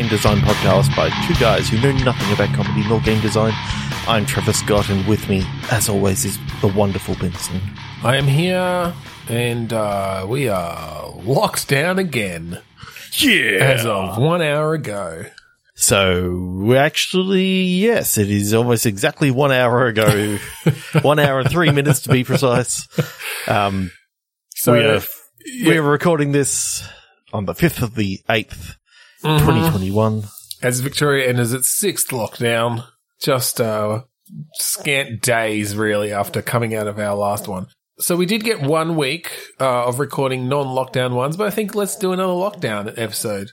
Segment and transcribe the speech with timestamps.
[0.00, 3.52] game design podcast by two guys who know nothing about comedy nor game design.
[4.08, 7.60] I'm Trevor Scott, and with me, as always, is the wonderful Benson.
[8.02, 8.94] I am here,
[9.28, 12.62] and uh, we are locked down again
[13.18, 13.58] Yeah.
[13.74, 15.26] as of one hour ago.
[15.74, 20.38] So, actually, yes, it is almost exactly one hour ago.
[21.02, 22.88] one hour and three minutes to be precise.
[23.46, 23.90] Um,
[24.54, 25.02] So we are,
[25.70, 26.82] we are recording this
[27.34, 28.76] on the 5th of the 8th,
[29.22, 30.24] 2021.
[30.62, 32.84] as Victoria enters its sixth lockdown,
[33.22, 34.02] just uh,
[34.54, 37.66] scant days really after coming out of our last one.
[37.98, 41.96] So we did get one week uh, of recording non-lockdown ones, but I think let's
[41.96, 43.50] do another lockdown episode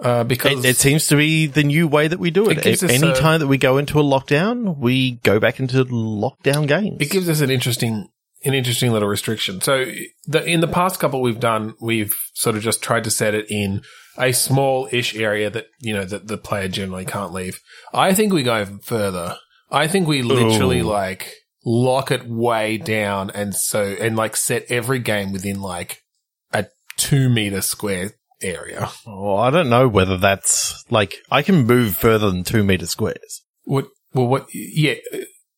[0.00, 2.64] uh, because It, it seems to be the new way that we do it.
[2.64, 6.68] It Any a- time that we go into a lockdown, we go back into lockdown
[6.68, 6.98] games.
[7.00, 8.08] it gives us an interesting
[8.44, 9.60] an interesting little restriction.
[9.60, 9.84] So
[10.28, 13.46] the, in the past couple we've done, we've sort of just tried to set it
[13.50, 13.82] in
[14.18, 17.60] a small-ish area that you know that the player generally can't leave.
[17.92, 19.36] I think we go further.
[19.70, 20.84] I think we literally Ooh.
[20.84, 21.32] like
[21.64, 26.02] lock it way down, and so and like set every game within like
[26.52, 28.90] a two meter square area.
[29.06, 33.42] Oh, I don't know whether that's like I can move further than two meter squares.
[33.64, 33.86] What?
[34.14, 34.48] Well, what?
[34.52, 34.94] Yeah,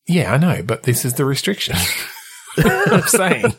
[0.06, 1.76] yeah, I know, but this is the restriction.
[2.58, 3.54] I'm saying.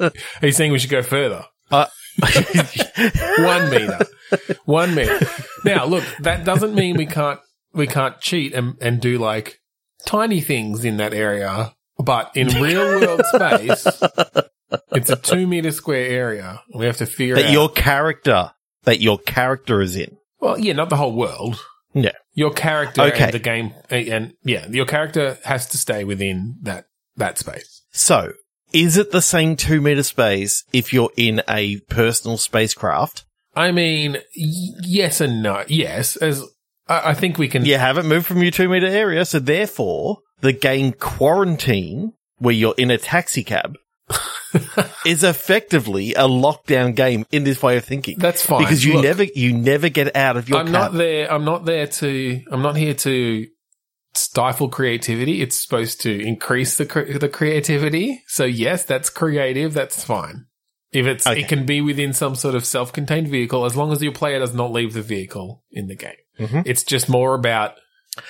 [0.00, 1.44] Are you saying we should go further?
[1.70, 1.86] Uh,
[3.38, 3.98] One meter.
[4.64, 5.20] One meter.
[5.64, 7.40] Now, look, that doesn't mean we can't
[7.72, 9.60] we can't cheat and, and do like
[10.06, 13.86] tiny things in that area, but in real world space,
[14.92, 16.60] it's a two meter square area.
[16.74, 17.52] We have to figure that out.
[17.52, 18.52] your character,
[18.84, 20.16] that your character is in.
[20.40, 21.62] well, yeah, not the whole world.
[21.94, 22.12] Yeah.
[22.34, 23.30] Your character Okay.
[23.30, 27.82] the game, and yeah, your character has to stay within that that space.
[27.90, 28.32] So,
[28.72, 33.24] is it the same two meter space if you're in a personal spacecraft?
[33.54, 34.20] I mean, y-
[34.82, 35.64] yes and no.
[35.68, 36.42] Yes, as
[36.88, 37.64] I, I think we can.
[37.64, 42.74] You haven't moved from your two meter area, so therefore, the game quarantine, where you're
[42.78, 43.76] in a taxi cab,
[45.06, 48.18] is effectively a lockdown game in this way of thinking.
[48.18, 48.60] That's fine.
[48.60, 50.72] because you Look, never you never get out of your I'm cab.
[50.72, 51.30] not there.
[51.32, 52.42] I'm not there to.
[52.50, 53.46] I'm not here to
[54.14, 55.40] stifle creativity.
[55.42, 58.22] It's supposed to increase the cre- the creativity.
[58.26, 59.72] So yes, that's creative.
[59.74, 60.46] That's fine.
[60.92, 61.40] If it's Okay.
[61.40, 64.52] it can be within some sort of self-contained vehicle as long as your player does
[64.54, 66.12] not leave the vehicle in the game.
[66.38, 66.62] Mhm.
[66.66, 67.76] It's just more about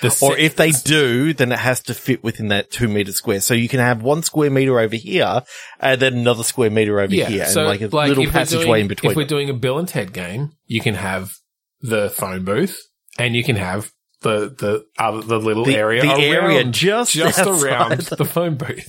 [0.01, 3.41] the Or if they do, then it has to fit within that two meter square.
[3.41, 5.43] So you can have one square meter over here
[5.81, 8.81] and then another square meter over yeah, here, so and like a little passageway doing-
[8.83, 9.11] in between.
[9.11, 11.33] If we're doing a Bill and Ted game, you can have
[11.81, 12.79] the phone booth
[13.19, 13.91] and you can have
[14.23, 18.55] the the other the little the area the around, area just just around the phone
[18.55, 18.87] booth.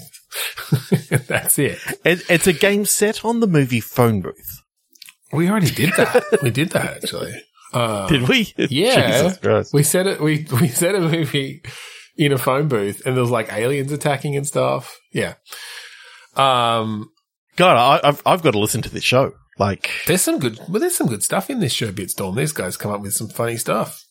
[1.28, 1.78] That's it.
[2.04, 4.62] It, it's a game set on the movie Phone Booth.
[5.32, 6.24] We already did that.
[6.42, 7.34] we did that actually.
[7.72, 8.52] Uh, Did we?
[8.56, 9.18] yeah.
[9.18, 9.74] Jesus Christ.
[9.74, 10.20] we said it.
[10.20, 11.62] We we said a movie
[12.16, 14.96] in a phone booth, and there was like aliens attacking and stuff.
[15.12, 15.34] Yeah.
[16.36, 17.10] Um.
[17.56, 19.32] God, I, I've I've got to listen to this show.
[19.58, 20.58] Like, There's some good.
[20.68, 21.92] Well, there's some good stuff in this show.
[21.92, 22.36] Bitstorm.
[22.36, 24.03] These guys come up with some funny stuff.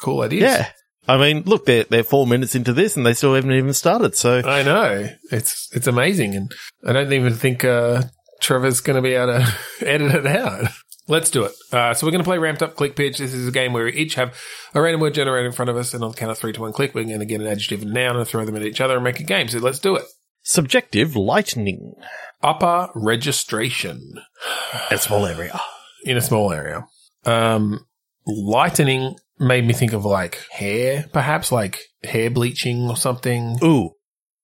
[0.00, 0.42] Cool ideas.
[0.42, 0.68] yeah.
[1.06, 4.14] I mean, look, they're they're four minutes into this, and they still haven't even started.
[4.14, 5.08] So I know.
[5.32, 6.52] It's it's amazing, and
[6.86, 8.02] I don't even think uh,
[8.40, 9.54] Trevor's going to be able to
[9.88, 10.66] edit it out.
[11.10, 11.52] Let's do it.
[11.72, 13.16] Uh, so we're going to play Ramped Up Click Pitch.
[13.16, 14.36] This is a game where we each have
[14.74, 16.60] a random word generated in front of us, and on the count of three to
[16.60, 18.82] one click, we're going to get an adjective and noun and throw them at each
[18.82, 19.48] other and make a game.
[19.48, 20.04] So let's do it.
[20.42, 21.94] subjective lightning,
[22.42, 24.20] Upper registration
[24.90, 25.58] a small area.
[26.04, 26.86] in a small area.
[27.24, 27.80] Um,
[28.26, 33.58] lightening made me think of like hair, perhaps like hair bleaching or something.
[33.62, 33.90] Ooh,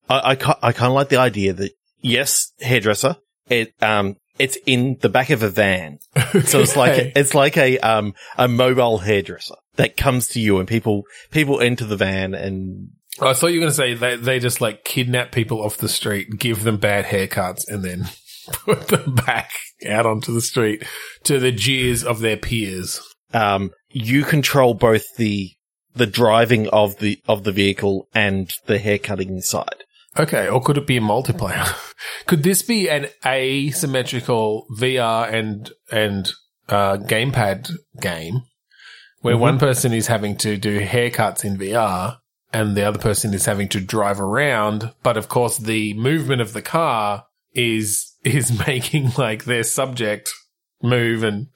[0.08, 3.16] I I, I kind of like the idea that yes, hairdresser.
[3.48, 5.98] It um it's in the back of a van,
[6.44, 10.68] so it's like it's like a um a mobile hairdresser that comes to you, and
[10.68, 12.90] people people enter the van and
[13.20, 15.88] I thought you were going to say they, they just like kidnap people off the
[15.88, 18.08] street, give them bad haircuts, and then
[18.64, 19.52] put them back
[19.86, 20.82] out onto the street
[21.24, 23.00] to the jeers of their peers.
[23.32, 25.52] um you control both the
[25.96, 29.84] the driving of the of the vehicle and the hair cutting inside.
[30.18, 31.72] Okay, or could it be a multiplayer?
[32.26, 36.32] could this be an asymmetrical VR and and
[36.68, 37.70] uh, gamepad
[38.00, 38.42] game
[39.20, 39.40] where Mhm.
[39.40, 42.18] one person is having to do haircuts in VR
[42.52, 46.52] and the other person is having to drive around, but of course the movement of
[46.52, 47.24] the car
[47.54, 50.32] is is making like their subject
[50.82, 51.46] move and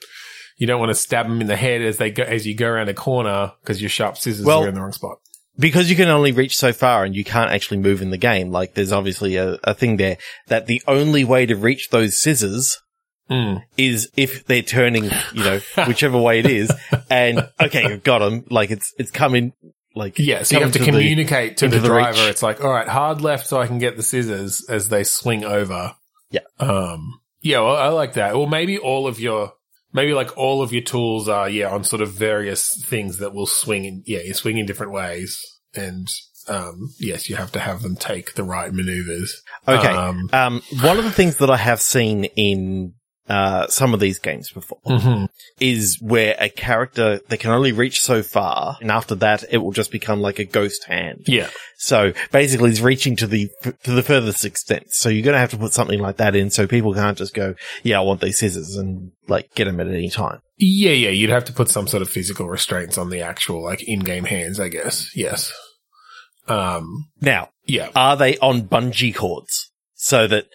[0.58, 2.68] you don't want to stab them in the head as they go as you go
[2.68, 5.18] around a corner because your sharp scissors Well- are in the wrong spot.
[5.58, 8.50] because you can only reach so far and you can't actually move in the game,
[8.52, 10.18] like there's obviously a, a thing there
[10.48, 12.78] that the only way to reach those scissors
[13.30, 13.62] Mm.
[13.76, 16.72] is if they're turning, you know, whichever way it is,
[17.10, 18.44] and okay, you've got them.
[18.48, 19.52] Like it's it's coming.
[19.94, 22.18] Like Yeah, so you have to the- communicate to the, the driver.
[22.20, 22.30] reach.
[22.30, 25.44] It's like, all right, hard left so I can get the scissors as they swing
[25.44, 25.94] over.
[26.30, 26.40] Yeah.
[26.58, 27.20] Um.
[27.42, 27.60] Yeah.
[27.60, 28.34] Well, I like that.
[28.34, 29.52] Well, maybe all of your,
[29.92, 33.46] maybe like all of your tools are yeah on sort of various things that will
[33.46, 34.02] swing in.
[34.06, 35.40] Yeah, you swing in different ways,
[35.74, 36.08] and
[36.48, 39.42] um, yes, you have to have them take the right maneuvers.
[39.66, 39.88] Okay.
[39.88, 42.94] Um, Um, one of the things that I have seen in
[43.28, 45.28] uh, some of these games before mhm.
[45.60, 49.72] is where a character they can only reach so far, and after that, it will
[49.72, 51.24] just become like a ghost hand.
[51.26, 51.50] Yeah.
[51.76, 53.50] So basically, it's reaching to the
[53.82, 54.92] to the furthest extent.
[54.92, 57.34] So you're going to have to put something like that in, so people can't just
[57.34, 60.40] go, "Yeah, I want these scissors," and like get them at any time.
[60.56, 63.86] Yeah, yeah, you'd have to put some sort of physical restraints on the actual like
[63.86, 65.14] in-game hands, I guess.
[65.14, 65.52] Yes.
[66.48, 67.10] Um.
[67.20, 67.90] Now, Yeah.
[67.94, 70.46] are they on bungee cords so that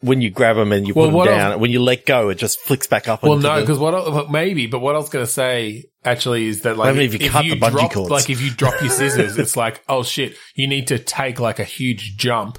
[0.00, 2.28] when you grab them and you Well, put them else- down, when you let go,
[2.28, 3.22] it just flicks back up?
[3.22, 6.46] Well, no, the- because what I- maybe, but what I was going to say actually
[6.46, 8.10] is that like I mean, if you cut the bungee drop, cords.
[8.10, 11.58] like if you drop your scissors, it's like oh shit, you need to take like
[11.58, 12.58] a huge jump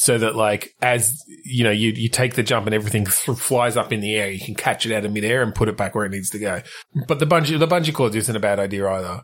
[0.00, 1.12] so that like as
[1.44, 4.30] you know you you take the jump and everything th- flies up in the air,
[4.30, 6.38] you can catch it out of midair and put it back where it needs to
[6.38, 6.62] go.
[7.06, 9.22] But the bungee the bungee cords isn't a bad idea either.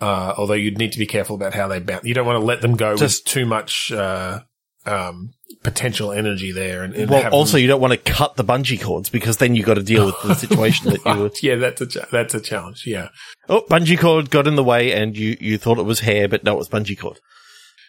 [0.00, 2.04] Uh, although you'd need to be careful about how they bounce.
[2.04, 4.40] You don't want to let them go Just- with too much uh,
[4.86, 5.30] um,
[5.62, 6.82] potential energy there.
[6.82, 9.62] And, and well, also you don't want to cut the bungee cords because then you
[9.62, 11.30] got to deal with the situation that you were.
[11.42, 12.84] yeah, that's a cha- that's a challenge.
[12.86, 13.08] Yeah.
[13.48, 16.44] Oh, bungee cord got in the way, and you you thought it was hair, but
[16.44, 17.18] no, it was bungee cord.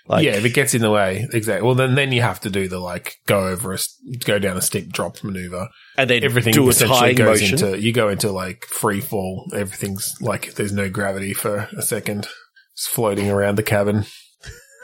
[0.06, 1.66] Like, yeah, if it gets in the way, exactly.
[1.66, 3.78] Well, then then you have to do the like go over a
[4.26, 5.70] go down a steep drop maneuver.
[5.98, 7.58] and then Everything do a essentially goes motion.
[7.66, 9.46] into you go into like free fall.
[9.54, 12.28] Everything's like there's no gravity for a second.
[12.74, 14.06] It's floating around the cabin.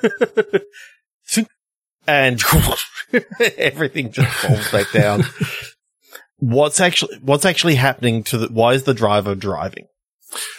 [2.09, 2.41] and
[3.57, 5.23] everything just falls back down.
[6.37, 8.47] What's actually what's actually happening to the?
[8.47, 9.87] Why is the driver driving?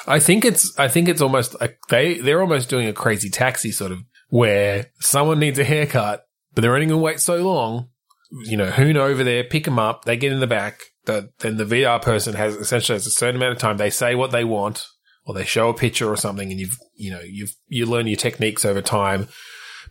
[0.06, 3.72] I think it's I think it's almost like they they're almost doing a crazy taxi
[3.72, 3.98] sort of
[4.28, 6.24] where someone needs a haircut,
[6.54, 7.88] but they're only going to wait so long.
[8.44, 10.80] You know, Hoon over there, pick them up, they get in the back.
[11.06, 13.76] The, then the VR person has essentially has a certain amount of time.
[13.76, 14.86] They say what they want,
[15.24, 18.16] or they show a picture or something, and you've you know you've you learn your
[18.16, 19.26] techniques over time.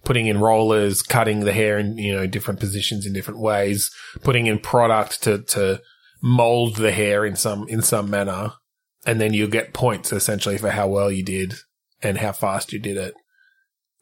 [0.03, 3.91] Putting in rollers, cutting the hair in you know different positions in different ways,
[4.23, 5.81] putting in product to to
[6.21, 8.53] mold the hair in some in some manner
[9.05, 11.55] and then you'll get points essentially for how well you did
[12.01, 13.13] and how fast you did it.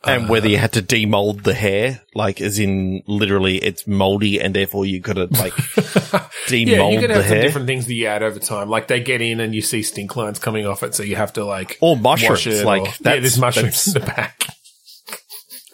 [0.04, 4.40] And Uh, whether you had to demold the hair, like as in literally it's moldy,
[4.40, 7.68] and therefore you could have like demold yeah, you can the have some hair, different
[7.68, 8.70] things that you add over time.
[8.70, 11.34] Like they get in and you see stink lines coming off it, so you have
[11.34, 12.64] to like or mushrooms.
[12.64, 14.46] like or, yeah, there's mushrooms in the back.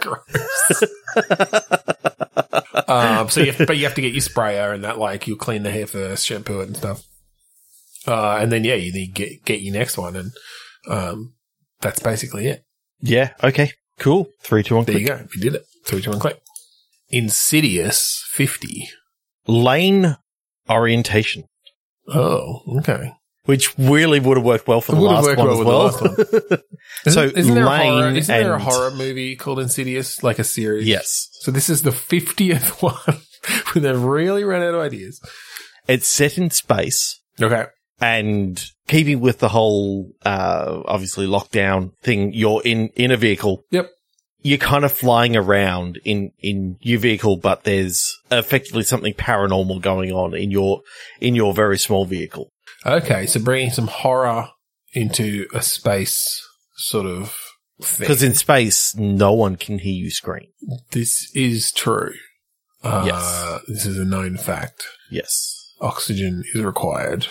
[0.03, 0.83] Gross.
[2.87, 5.37] um, so you have, but you have to get your sprayer and that like you'll
[5.37, 7.03] clean the hair first, shampoo it and stuff.
[8.07, 10.31] Uh, and then yeah, you need to get get your next one, and
[10.89, 11.33] um,
[11.81, 12.63] that's basically it.
[12.99, 13.31] yeah.
[13.43, 13.71] Okay.
[13.99, 14.27] Cool.
[14.41, 14.85] Three, two, one.
[14.85, 15.01] There click.
[15.03, 15.25] you go.
[15.35, 15.63] We did it.
[15.85, 16.41] Three, two, one, click.
[17.09, 18.89] Insidious 50.
[19.47, 20.17] Lane
[20.69, 21.43] orientation,
[22.07, 23.11] Oh, okay.
[23.45, 26.15] Which really would have worked well for It the would last one well as well.
[26.15, 26.63] the last
[27.05, 30.39] Isn't, So, isn't there, a horror, Lane isn't there a horror movie called Insidious, like
[30.39, 30.87] a series?
[30.87, 33.19] yes, So this is the 50th one
[33.73, 35.19] when they've really run out of ideas.
[35.87, 37.19] it's set in space.
[37.41, 37.65] Okay.
[37.99, 43.89] and keeping with the whole uh obviously lockdown thing you're in in a vehicle Yep.
[44.41, 50.11] you're kind of flying around in in your vehicle but there's effectively something paranormal going
[50.11, 50.81] on in your
[51.21, 52.51] in your very small vehicle
[52.85, 53.25] Okay.
[53.25, 54.49] So bringing some horror
[54.93, 57.35] into a space sort of
[57.81, 57.99] thing.
[57.99, 60.47] because in space no one can hear you scream
[60.91, 62.13] this is true.
[62.83, 63.61] Uh, Yes.
[63.67, 64.85] This is a known fact.
[65.09, 67.27] yes Oxygen is required.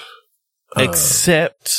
[0.76, 1.78] Uh, except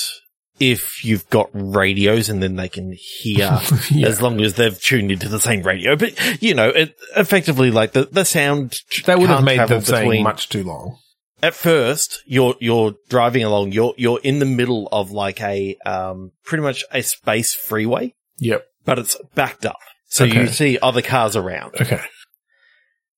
[0.59, 3.59] if you've got radios and then they can hear
[3.91, 4.07] yeah.
[4.07, 7.91] as long as they've tuned into the same radio but you know it effectively like
[7.93, 10.99] the the sound That would have made the saying between- much too long.
[11.43, 16.31] At first you're you're driving along you're you're in the middle of like a um
[16.45, 18.65] pretty much a space freeway Yep.
[18.85, 20.41] but it's backed up so Okay.
[20.41, 22.01] you see other cars around Okay.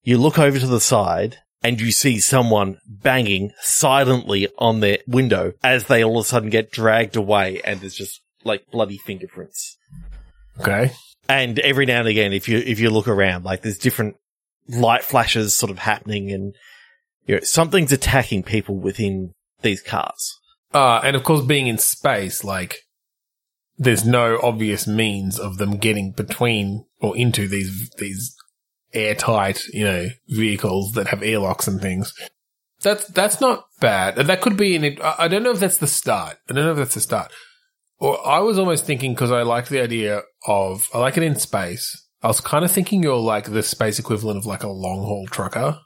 [0.04, 5.54] you look over to the side and you see someone banging silently on their window
[5.64, 9.78] as they all of a sudden get dragged away and there's just like bloody fingerprints
[10.60, 10.92] Okay.
[11.30, 14.16] and every now and again if you if you look around like there's different
[14.68, 16.56] light flashes sort of happening and
[17.26, 20.40] you know something's attacking people within these cars
[20.76, 22.80] Uh, and of course, being in space, like,
[23.78, 28.36] there's no obvious means of them getting between or into these, these
[28.94, 32.14] airtight, you know, vehicles that have airlocks and things.
[32.82, 34.18] That's that's not bad.
[34.18, 35.00] That could be.
[35.02, 36.38] I I don't know if that's the start.
[36.50, 37.32] I don't know if that's the start.
[38.00, 41.40] Or I was almost thinking because I like the idea of I like it in
[41.40, 42.06] space.
[42.22, 45.26] I was kind of thinking you're like the space equivalent of like a long haul
[45.32, 45.80] trucker.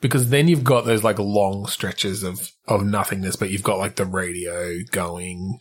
[0.00, 3.96] Because then you've got those like long stretches of of nothingness, but you've got like
[3.96, 5.58] the radio going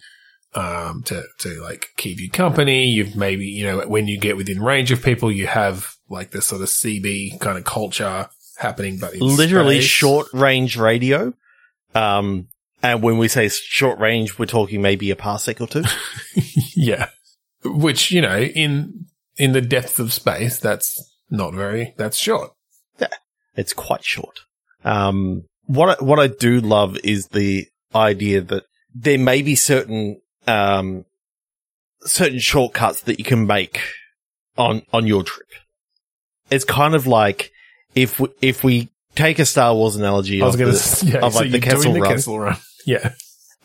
[0.55, 2.85] um to to like keep you company.
[2.87, 6.47] You've maybe you know when you get within range of people, you have like this
[6.47, 9.89] sort of CB kind of culture happening, but Literally space.
[9.89, 11.33] short range radio.
[11.95, 12.47] Um,
[12.81, 15.83] and when we say short range, we're talking maybe a parsec or two.
[16.75, 17.09] yeah.
[17.63, 19.05] Which, you know, in
[19.37, 22.51] in the depths of space, that's not very that's short.
[23.55, 24.39] It's quite short.
[24.83, 30.19] Um, what I, what I do love is the idea that there may be certain
[30.47, 31.05] um,
[32.01, 33.81] certain shortcuts that you can make
[34.57, 35.47] on on your trip.
[36.49, 37.51] It's kind of like
[37.95, 41.25] if we, if we take a Star Wars analogy I was of, going the, yeah,
[41.25, 42.57] of so like the Kessel the Run, Kessel Run.
[42.85, 43.13] Yeah.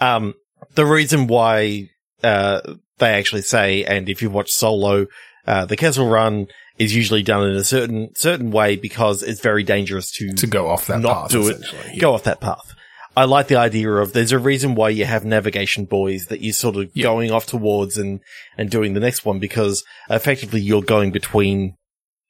[0.00, 0.35] um,
[0.76, 1.88] the reason why
[2.23, 2.61] uh,
[2.99, 5.07] they actually say, and if you watch Solo,
[5.45, 6.47] uh, the Kessel Run
[6.78, 10.68] is usually done in a certain certain way because it's very dangerous to To go
[10.68, 11.61] off that not path, do it.
[11.92, 11.99] Yeah.
[11.99, 12.75] go off that path.
[13.16, 16.52] I like the idea of there's a reason why you have navigation buoys that you're
[16.52, 17.02] sort of Yeah.
[17.04, 18.20] going off towards and,
[18.56, 21.75] and doing the next one because effectively you're going between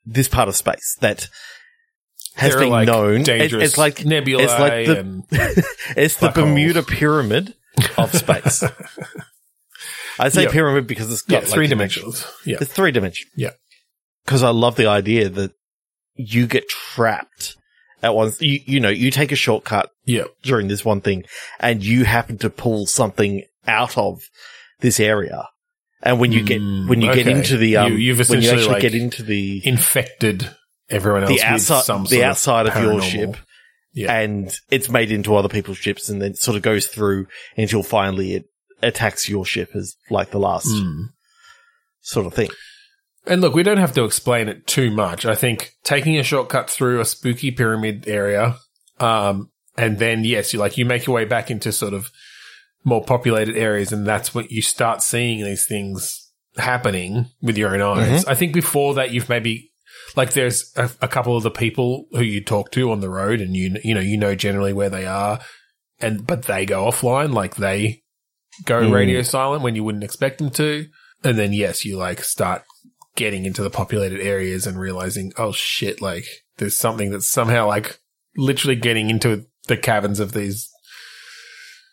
[0.06, 1.28] this part of space that
[2.36, 3.20] has There are, been like, known.
[3.28, 5.64] It- it's like nebulae it's like the
[5.96, 6.46] it's the black holes.
[6.48, 7.54] Bermuda pyramid
[7.98, 8.64] of space.
[10.18, 10.50] I say Yeah.
[10.50, 12.20] pyramid because it's got like, three dimensions.
[12.20, 12.46] dimensions.
[12.46, 12.58] Yeah.
[12.60, 13.28] It's three dimension.
[13.36, 13.50] Yeah.
[14.28, 15.52] Because I love the idea that
[16.14, 17.56] you get trapped
[18.02, 18.38] at once.
[18.42, 20.25] You, you know, you take a shortcut Yeah.
[20.42, 21.25] during this one thing
[21.58, 24.20] and you happen to pull something out of
[24.80, 25.49] this area.
[26.02, 28.50] And when you get, Mm, when you get into the, um, You- you've when you
[28.50, 30.50] essentially, actually like, get into the, Infected
[30.90, 33.38] everyone else the outside, some the outside of, your ship
[33.94, 34.12] Yeah.
[34.12, 38.35] and it's made into other people's ships and then sort of goes through until finally
[38.35, 38.44] it
[38.82, 41.06] attacks your ship as like the last Mm.
[42.02, 42.50] sort of thing.
[43.28, 45.26] And look, we don't have to explain it too much.
[45.26, 48.56] I think taking a shortcut through a spooky pyramid area,
[49.00, 52.11] um, and then yes, you like you make your way back into sort of
[52.85, 57.82] more populated areas, and that's when you start seeing these things happening with your own
[57.82, 58.25] eyes.
[58.25, 59.70] I think before that, you've maybe
[60.16, 63.40] like there's a, a couple of the people who you talk to on the road,
[63.40, 65.38] and you you know you know generally where they are,
[66.00, 68.02] and but they go offline, like they
[68.64, 68.92] go Mm.
[68.92, 70.87] radio silent when you wouldn't expect them to,
[71.23, 72.62] and then yes, you like start
[73.18, 76.25] getting into the populated areas and realizing, oh shit, like
[76.58, 77.98] there's something that's somehow like
[78.37, 80.70] literally getting into the cabins of these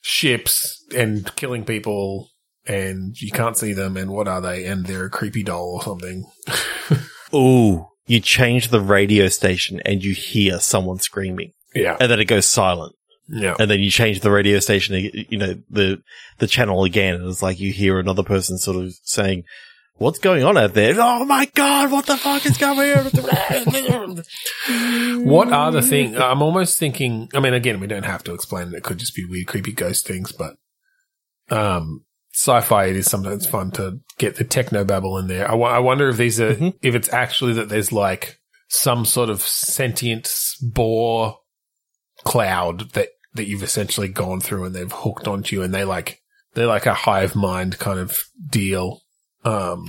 [0.02, 2.30] ships and killing people
[2.68, 4.66] and you can't see them and what are they?
[4.66, 6.26] And they're a creepy doll or something.
[7.34, 11.98] Ooh, you change the radio station and you hear someone screaming Yeah.
[12.00, 12.94] and then it goes silent.
[13.28, 13.56] Yeah.
[13.60, 14.96] And then you change the radio station,
[15.30, 16.02] you know, the,
[16.38, 17.16] the channel again.
[17.16, 19.44] And it's like you hear another person sort of saying,
[19.98, 20.96] what's going on out there?
[20.98, 24.24] Oh my God, what the fuck is going on?
[25.26, 26.16] What are the things?
[26.18, 27.30] I'm almost thinking.
[27.34, 28.74] I mean, again, we don't have to explain it.
[28.76, 30.32] It could just be weird, creepy ghost things.
[30.32, 30.56] But
[31.50, 35.50] um, sci-fi, it is sometimes fun to get the techno babble in there.
[35.50, 36.74] I I wonder if these are Mhm.
[36.82, 41.38] if it's actually that there's like some sort of sentient spore
[42.24, 46.22] cloud that that you've essentially gone through and they've hooked onto you, and they like
[46.54, 49.02] they're like a hive mind kind of deal.
[49.46, 49.86] Um,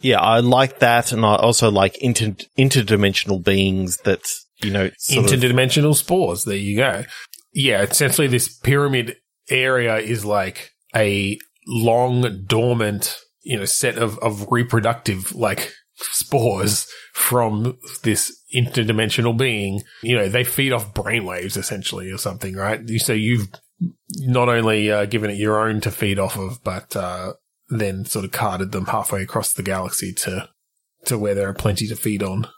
[0.00, 1.12] yeah, I like that.
[1.12, 4.22] And I also like inter- interdimensional beings that,
[4.62, 6.44] you know, sort of- interdimensional spores.
[6.44, 7.04] There you go.
[7.52, 9.16] Yeah, essentially, this pyramid
[9.48, 17.78] area is like a long dormant, you know, set of of reproductive like spores from
[18.02, 19.82] this interdimensional being.
[20.02, 22.80] You know, they feed off brainwaves essentially or something, right?
[22.98, 23.48] So you've
[24.18, 27.34] not only uh, given it your own to feed off of, but uh,
[27.80, 30.48] then sort of carted them halfway across the galaxy to
[31.06, 32.48] to where there are plenty to feed on.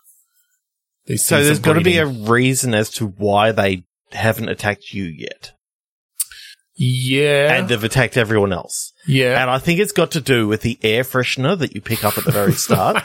[1.07, 5.05] These so there's got to be a reason as to why they haven't attacked you
[5.05, 5.53] yet.
[6.75, 7.55] Yeah.
[7.55, 8.93] And they've attacked everyone else.
[9.07, 9.41] yeah.
[9.41, 12.19] And I think it's got to do with the air freshener that you pick up
[12.19, 13.03] at the very start.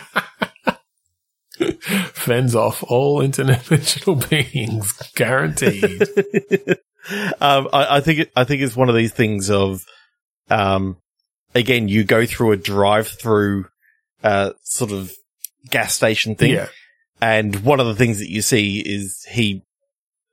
[2.13, 6.01] Fends off all interdimensional beings, guaranteed.
[7.39, 9.85] um, I, I think it, I think it's one of these things of,
[10.49, 10.97] um,
[11.55, 13.65] again, you go through a drive-through,
[14.23, 15.11] uh, sort of
[15.69, 16.67] gas station thing, yeah.
[17.21, 19.63] and one of the things that you see is he,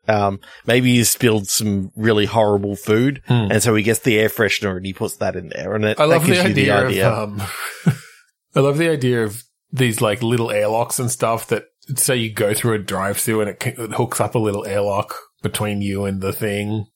[0.09, 3.49] um, maybe he spilled some really horrible food, Hmm.
[3.51, 6.01] and so he gets the air freshener and he puts that in there, and it,
[6.01, 7.09] I love that gives the you idea, the idea.
[7.09, 7.43] of um,
[8.55, 11.65] I love the idea of these like little airlocks and stuff that
[11.97, 15.81] say you go through a drive-through and it, it hooks up a little airlock between
[15.83, 16.87] you and the thing.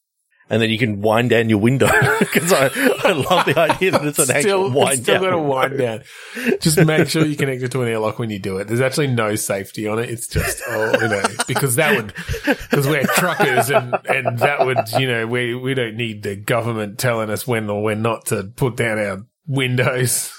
[0.52, 1.86] And then you can wind down your window
[2.18, 2.66] because I,
[3.04, 5.22] I love the idea that it's an actual wind still down.
[5.22, 6.02] got to wind down.
[6.60, 8.68] Just make sure you connect it to an airlock when you do it.
[8.68, 10.10] There's actually no safety on it.
[10.10, 12.12] It's just, oh, you know, because that would,
[12.44, 16.98] because we're truckers and, and that would, you know, we, we don't need the government
[16.98, 20.30] telling us when or when not to put down our windows.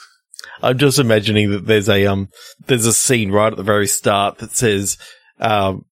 [0.61, 2.29] I'm just imagining that there's a um
[2.67, 4.97] there's a scene right at the very start that says
[5.39, 5.85] um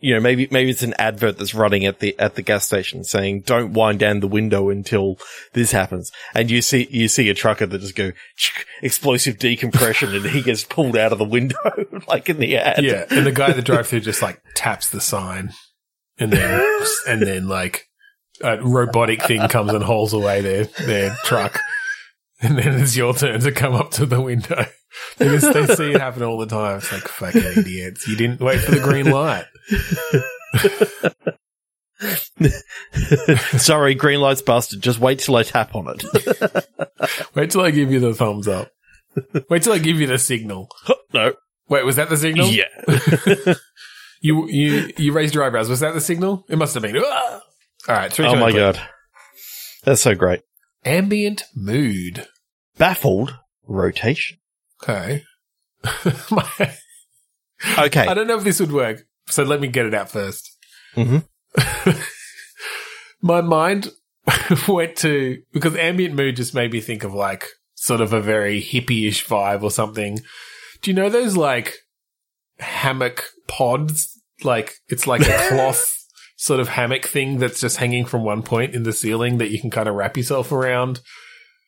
[0.00, 3.04] you know maybe maybe it's an advert that's running at the at the gas station
[3.04, 5.16] saying don't wind down the window until
[5.52, 8.12] this happens and you see you see a trucker that just go
[8.82, 11.58] explosive decompression and he gets pulled out of the window
[12.08, 13.04] like in the ad Yeah.
[13.10, 15.52] And the guy at the drive through just like taps the sign
[16.18, 17.86] and then, and then like
[18.42, 21.58] a robotic thing comes and hauls away their, their truck.
[22.42, 24.64] And then it's your turn to come up to the window
[25.18, 26.78] because they see it happen all the time.
[26.78, 28.08] It's like fucking idiots.
[28.08, 29.44] You didn't wait for the green light.
[33.58, 36.04] sorry green light's busted just wait till I tap on it
[37.34, 38.70] Wait till I give you the thumbs up.
[39.48, 40.68] Wait till I give you the signal.
[41.14, 41.32] no
[41.68, 42.48] Wait, was that the signal?
[42.48, 43.54] yeah
[44.20, 45.68] You you you raised your eyebrows.
[45.70, 46.44] Was that the signal?
[46.48, 47.00] It must have been.
[47.02, 47.40] Ah!
[47.88, 48.12] All right.
[48.12, 48.80] Three oh my god
[49.84, 50.42] that's so great
[50.84, 52.26] Ambient mood.
[52.76, 53.34] baffled
[53.66, 54.38] rotation
[54.82, 55.22] Okay.
[56.30, 56.76] My-
[57.78, 60.42] okay I don't know if this would work, so let me get it out 1st
[60.96, 61.24] Mhm.
[63.22, 63.90] My mind
[64.68, 68.60] went to because ambient mood just made me think of like sort of a very
[68.60, 70.18] hippie-ish vibe or something.
[70.82, 71.74] Do you know those like
[72.58, 74.18] hammock pods?
[74.42, 75.96] Like it's like a cloth
[76.36, 79.60] sort of hammock thing that's just hanging from one point in the ceiling that you
[79.60, 81.00] can kind of wrap yourself around.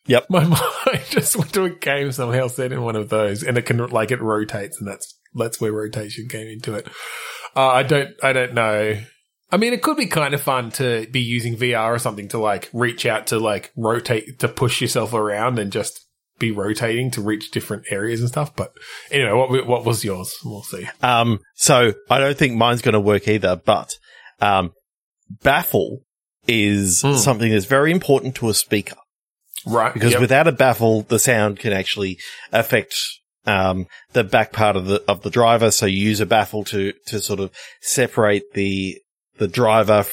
[0.07, 0.31] Yep.
[0.31, 3.67] My mind just went to a game somehow set in one of those, and it
[3.67, 6.87] can like it rotates, and that's that's where rotation came into it.
[7.57, 8.99] Uh, I don't I don't know.
[9.51, 12.39] I mean, it could be kind of fun to be using VR or something to
[12.39, 16.07] like reach out to like rotate to push yourself around and just
[16.39, 18.57] be rotating to reach different areas and stuff.
[18.57, 18.73] But
[19.11, 20.35] anyway, what what was yours?
[20.45, 20.89] We'll see.
[21.03, 23.91] Um, so I don't think mine's going to work either, but,
[24.41, 24.73] um,
[25.43, 26.01] baffle
[26.49, 27.15] is Hmm.
[27.17, 28.97] something that's very important to a speaker
[29.65, 30.21] Right, because yep.
[30.21, 32.19] without a baffle, the sound can actually
[32.53, 32.97] affect,
[33.47, 35.71] um, the back part of the, of the driver.
[35.71, 37.51] So you use a baffle to, to sort of
[37.81, 38.99] separate the,
[39.39, 40.13] the driver f-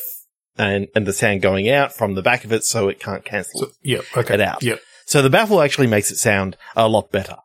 [0.58, 3.62] and, and the sound going out from the back of it so it can't cancel
[3.62, 4.62] So- yep, okay, it out.
[4.64, 7.38] Yep, So the baffle actually makes it sound a lot better.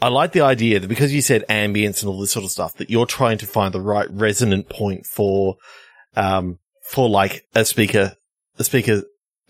[0.00, 2.74] I like the idea that because you said ambience and all this sort of stuff,
[2.78, 5.56] that you're trying to find the right resonant point for,
[6.16, 6.58] um,
[6.90, 8.16] for like a speaker,
[8.58, 9.04] a speaker,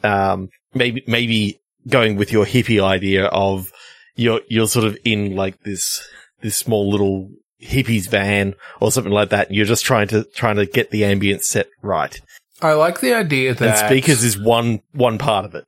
[0.05, 3.73] um, maybe, maybe going with your hippie idea of
[4.15, 6.07] you're, you're sort of in like this,
[6.41, 7.31] this small little
[7.63, 9.49] hippies van or something like that.
[9.49, 12.21] And you're just trying to, trying to get the ambience set right.
[12.61, 15.65] I like the idea that And speakers is one, one part of it.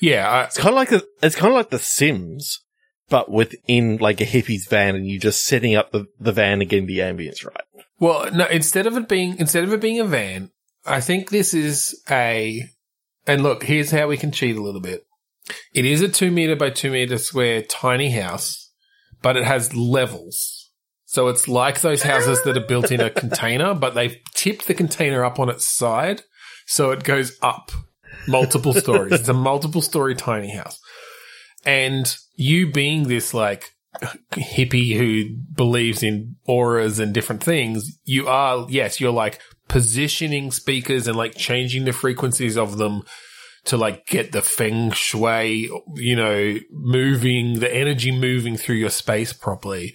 [0.00, 2.60] Yeah, I, It's kind of like the, it's kind of like the Sims,
[3.08, 6.70] but within like a hippie's van and you're just setting up the, the van and
[6.70, 7.64] getting the ambience right.
[7.98, 10.50] Well, no, instead of it being instead of it being a van,
[10.84, 12.68] I think this is a
[13.28, 15.04] and look, here's how we can cheat a little bit.
[15.74, 18.70] It is a two meter by two meter square tiny house,
[19.22, 20.70] but it has levels.
[21.04, 24.74] So it's like those houses that are built in a container, but they've tipped the
[24.74, 26.22] container up on its side.
[26.66, 27.70] So it goes up
[28.26, 29.12] multiple stories.
[29.12, 30.80] It's a multiple story tiny house.
[31.64, 33.70] And you being this like
[34.32, 41.06] hippie who believes in auras and different things, you are, yes, you're like positioning speakers
[41.06, 43.02] and like changing the frequencies of them
[43.64, 49.32] to like get the feng shui, you know, moving, the energy moving through your space
[49.32, 49.94] properly.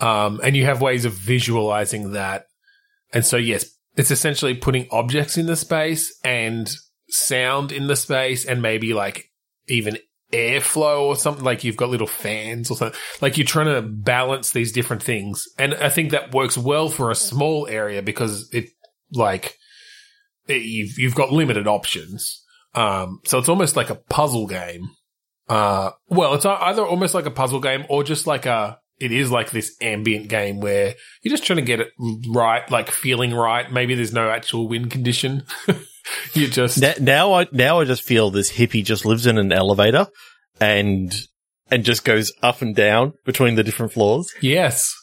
[0.00, 2.46] Um, and you have ways of visualizing that.
[3.12, 6.74] And so, yes, it's essentially putting objects in the space and
[7.08, 9.30] sound in the space and maybe like
[9.68, 9.98] even
[10.32, 14.50] airflow or something like you've got little fans or something like you're trying to balance
[14.50, 18.70] these different things and i think that works well for a small area because it
[19.12, 19.56] like
[20.48, 22.43] it, you've you've got limited options
[22.74, 24.88] um so it's almost like a puzzle game
[25.48, 29.30] uh well it's either almost like a puzzle game or just like a it is
[29.30, 31.88] like this ambient game where you're just trying to get it
[32.30, 35.42] right like feeling right maybe there's no actual win condition
[36.34, 39.52] you just Now, now I, now I just feel this hippie just lives in an
[39.52, 40.06] elevator
[40.60, 41.14] and,
[41.70, 44.32] and just goes up and down between the different floors.
[44.40, 44.94] Yes.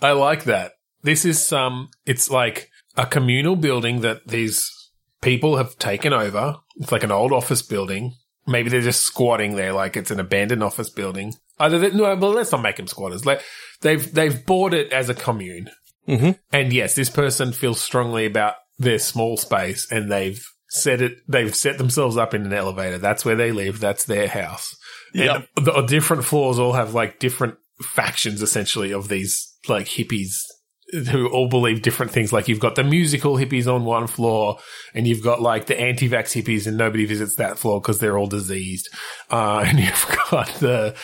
[0.00, 0.72] I like that.
[1.02, 4.70] This is um it's like a communal building that these
[5.22, 6.56] people have taken over.
[6.76, 8.14] It's like an old office building.
[8.46, 11.34] Maybe they're just squatting there like it's an abandoned office building.
[11.58, 13.24] Either they, no, well, let's not make them squatters.
[13.24, 13.40] Like
[13.80, 15.70] they've they've bought it as a commune.
[16.08, 16.38] Mhm.
[16.52, 21.54] And yes, this person feels strongly about their small space and they've set it, they've
[21.54, 22.98] set themselves up in an elevator.
[22.98, 23.78] That's where they live.
[23.78, 24.76] That's their house.
[25.14, 25.46] Yep.
[25.56, 30.38] And the different floors all have like different factions essentially of these like hippies
[30.92, 32.32] who all believe different things.
[32.32, 34.58] Like you've got the musical hippies on one floor
[34.94, 38.26] and you've got like the anti-vax hippies and nobody visits that floor because they're all
[38.26, 38.90] diseased.
[39.30, 40.94] Uh, and you've got the,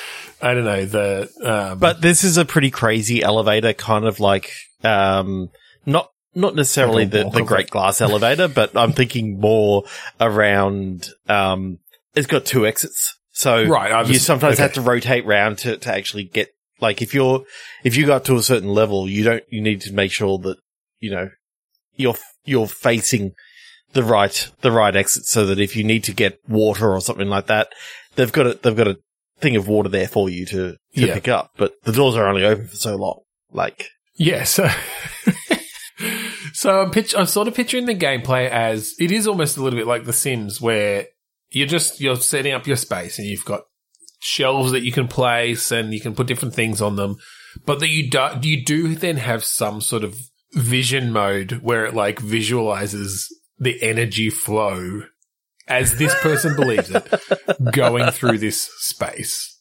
[0.42, 4.52] I don't know, the, um, But this is a pretty crazy elevator, kind of like,
[4.84, 5.48] um,
[5.86, 9.84] not, not necessarily the, the great glass elevator, but I'm thinking more
[10.20, 11.78] around, um,
[12.14, 13.14] it's got two exits.
[13.30, 14.62] So Right, you sometimes okay.
[14.62, 17.44] have to rotate round to, to actually get, like if you're,
[17.84, 20.56] if you got to a certain level, you don't, you need to make sure that,
[21.00, 21.30] you know,
[21.96, 22.14] you're,
[22.44, 23.32] you're facing
[23.92, 27.28] the right, the right exit so that if you need to get water or something
[27.28, 27.68] like that,
[28.16, 28.96] they've got a, they've got a
[29.40, 31.14] thing of water there for you to, to Yeah.
[31.14, 33.20] pick up, but the doors are only open for so long.
[33.52, 34.68] Like, Yeah, so
[36.52, 39.78] so I'm pitch I'm sort of picturing the gameplay as it is almost a little
[39.78, 41.06] bit like The Sims, where
[41.50, 43.62] you're just you're setting up your space and you've got
[44.18, 47.16] shelves that you can place and you can put different things on them,
[47.64, 50.16] but that you do you do then have some sort of
[50.52, 53.28] vision mode where it like visualizes
[53.58, 55.02] the energy flow
[55.66, 57.06] as this person believes it
[57.72, 59.58] going through this space.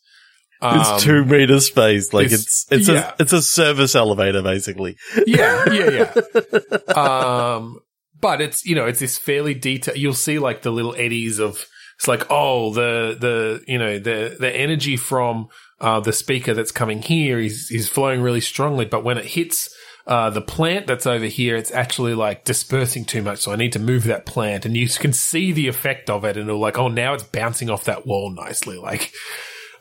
[0.62, 2.13] it's Um, two meter space.
[2.13, 3.10] Like it's- it's, it's yeah.
[3.10, 4.96] a, it's a service elevator basically.
[5.26, 6.93] yeah, yeah, yeah.
[6.96, 7.80] Um,
[8.20, 9.98] but it's you know it's this fairly detailed.
[9.98, 11.65] You'll see like the little eddies of
[11.97, 15.47] it's like oh the the you know the the energy from
[15.79, 19.73] uh, the speaker that's coming here is is flowing really strongly, but when it hits.
[20.05, 23.39] Uh, the plant that's over here, it's actually like dispersing too much.
[23.39, 26.38] So I need to move that plant and you can see the effect of it.
[26.38, 28.77] And it'll like, oh, now it's bouncing off that wall nicely.
[28.77, 29.12] Like,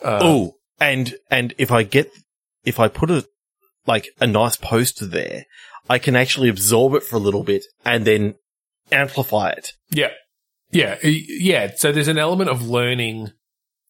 [0.02, 2.10] uh, oh, and, and if I get,
[2.64, 3.24] if I put a,
[3.86, 5.44] like a nice poster there,
[5.88, 8.34] I can actually absorb it for a little bit and then
[8.90, 9.74] amplify it.
[9.90, 10.10] Yeah.
[10.76, 10.98] Yeah.
[11.02, 11.72] Yeah.
[11.74, 13.32] So there's an element of learning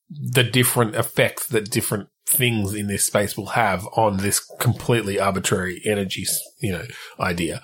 [0.08, 5.82] the different effects that different things in this space will have on this completely arbitrary
[5.84, 6.24] energy,
[6.60, 6.84] you know,
[7.18, 7.60] idea.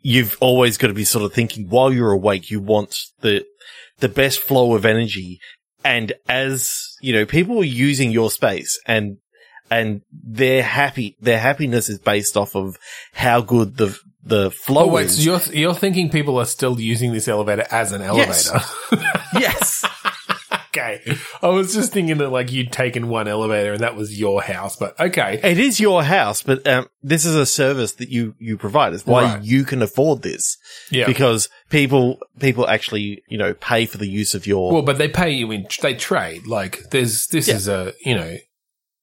[0.00, 3.44] You've always got to be sort of thinking while you're awake, you want the,
[4.00, 5.40] the best flow of energy.
[5.84, 9.18] And as, you know, people are using your space and,
[9.70, 12.76] and their happy, their happiness is based off of
[13.12, 15.10] how good the, the flow Oh, wait.
[15.10, 18.60] So you're, you're thinking people are still using this elevator as an elevator?
[19.34, 19.84] yes.
[20.68, 21.02] okay.
[21.42, 24.76] I was just thinking that like you'd taken one elevator and that was your house,
[24.76, 25.40] but okay.
[25.42, 28.94] It is your house, but um, this is a service that you you provide.
[28.94, 29.42] It's why Right.
[29.44, 30.56] you can afford this
[30.90, 31.06] Yeah.
[31.06, 34.72] because people people actually you know pay for the use of your.
[34.72, 36.46] well, but they pay you in, they trade.
[36.46, 37.54] Like there's, this Yeah.
[37.56, 38.36] is a, you know,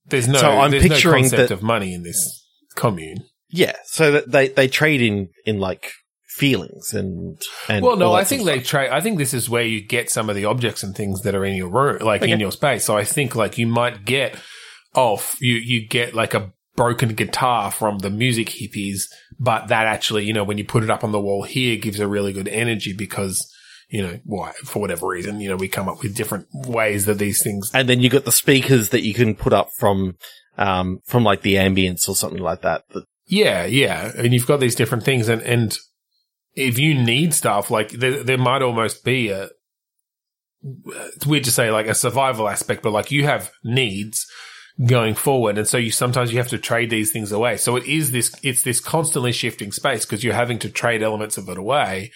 [0.08, 2.44] there's no, So I'm there's no picturing concept that- of money in this
[2.76, 3.24] commune.
[3.52, 5.92] Yeah, so that they they trade in in like
[6.28, 7.86] feelings and and.
[7.86, 8.90] Well, no, I think they trade.
[8.90, 11.46] I think this is where you get some of the objects and things that are
[11.46, 12.32] in your room, like Okay.
[12.32, 12.86] in your space.
[12.86, 14.38] So I think like you might get
[14.96, 19.02] off, you, you get like a broken guitar from the music hippies,
[19.40, 22.00] but that actually, you know, when you put it up on the wall here gives
[22.00, 23.46] a really good energy because,
[23.90, 27.18] you know, why, for whatever reason, you know, we come up with different ways that
[27.20, 27.70] these things.
[27.74, 30.16] and then you got the speakers that you can put up from
[30.58, 32.84] um from like the ambience or something like that.
[32.94, 34.12] that Yeah, yeah.
[34.18, 35.78] And you've got these different things and, and
[36.54, 39.50] if you need stuff, like there, there might almost be a,
[41.16, 44.28] it's weird to say like a survival aspect, but like you have needs
[44.86, 45.58] going forward.
[45.58, 47.56] And so you sometimes you have to trade these things away.
[47.56, 51.38] So it is this, it's this constantly shifting space because you're having to trade elements
[51.38, 52.12] of it away.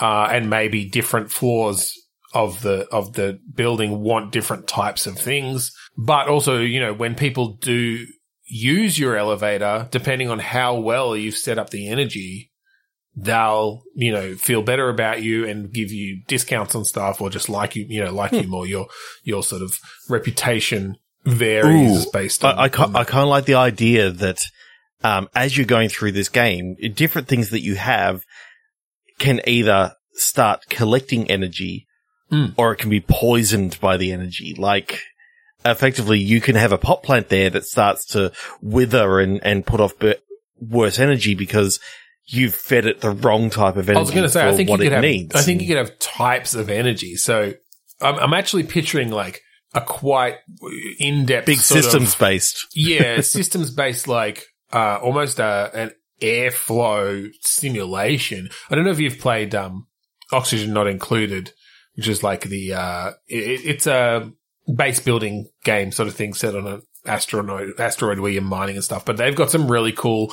[0.00, 1.96] Uh, and maybe different floors
[2.34, 5.70] of the, of the building want different types of things.
[5.96, 8.06] But also, you know, when people do
[8.52, 12.50] use your elevator, depending on how well you've set up the energy,
[13.16, 17.48] they'll, you know, feel better about you and give you discounts on stuff or just
[17.48, 18.66] like you, you know, like you more.
[18.66, 18.86] Your,
[19.22, 19.72] your sort of
[20.08, 22.58] reputation varies Ooh, based on.
[22.58, 24.44] I I, on I kind of like the idea that
[25.02, 28.24] um, as you're going through this game, different things that you have
[29.18, 31.86] can either start collecting energy
[32.30, 32.54] Mm.
[32.56, 34.54] or it can be poisoned by the energy.
[34.56, 35.02] Like
[35.64, 39.80] effectively, you can have a pot plant there that starts to wither and, and put
[39.80, 40.14] off b-
[40.60, 41.80] worse energy because
[42.26, 43.98] you've fed it the wrong type of energy.
[43.98, 45.34] I was going to say, I think you could have, needs.
[45.34, 47.16] I think you could have types of energy.
[47.16, 47.54] So
[48.00, 49.42] I'm, I'm actually picturing like
[49.74, 50.36] a quite
[50.98, 52.66] in-depth big sort of- systems based.
[52.74, 58.48] yeah, systems based like uh, almost a, an airflow simulation.
[58.70, 59.86] I don't know if you've played um,
[60.32, 61.52] Oxygen Not Included,
[61.94, 64.32] which is like the uh, it, it's a
[64.72, 68.84] base building game sort of thing set on an asteroid asteroid where you're mining and
[68.84, 69.04] stuff.
[69.04, 70.32] But they've got some really cool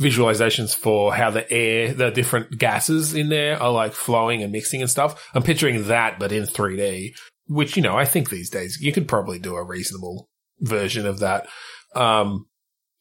[0.00, 4.82] visualizations for how the air, the different gases in there are like flowing and mixing
[4.82, 5.30] and stuff.
[5.34, 9.08] I'm picturing that, but in 3D, which, you know, I think these days you could
[9.08, 10.28] probably do a reasonable
[10.60, 11.46] version of that.
[11.94, 12.46] Um,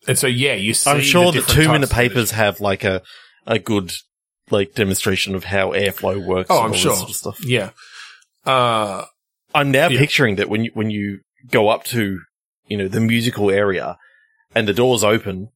[0.07, 0.89] and so, yeah, you see.
[0.89, 3.01] I'm sure the, different two minute papers have like a,
[3.45, 3.91] a good,
[4.49, 6.47] like demonstration of how airflow works.
[6.49, 6.95] Oh, and I'm sure.
[6.95, 7.45] Sort of stuff.
[7.45, 7.71] Yeah.
[8.45, 9.05] Uh,
[9.55, 9.99] I'm now Yeah.
[9.99, 12.19] picturing that when you, when you go up to,
[12.67, 13.97] you know, the musical area
[14.53, 15.49] and the doors open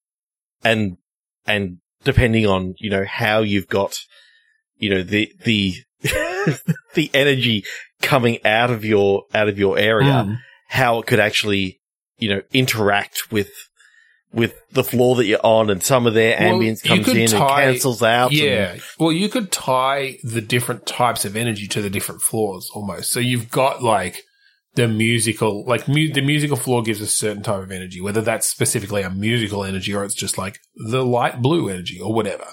[0.63, 0.97] and,
[1.45, 3.99] and depending on, you know, how you've got,
[4.77, 5.75] you know, the, the,
[6.93, 7.63] the energy
[8.01, 10.37] coming out of your, out of your area, mm.
[10.69, 11.79] how it could actually,
[12.17, 13.51] you know, interact with,
[14.31, 17.73] with the floor that you're on and some of their ambience comes in tie- and
[17.73, 18.31] cancels out.
[18.31, 18.75] and- Yeah.
[18.99, 23.11] Well, you could tie the different types of energy to the different floors almost.
[23.11, 24.21] So you've got like
[24.75, 28.47] the musical, like mu- the musical floor gives a certain type of energy, whether that's
[28.47, 32.45] specifically a musical energy or it's just like the light blue energy or whatever.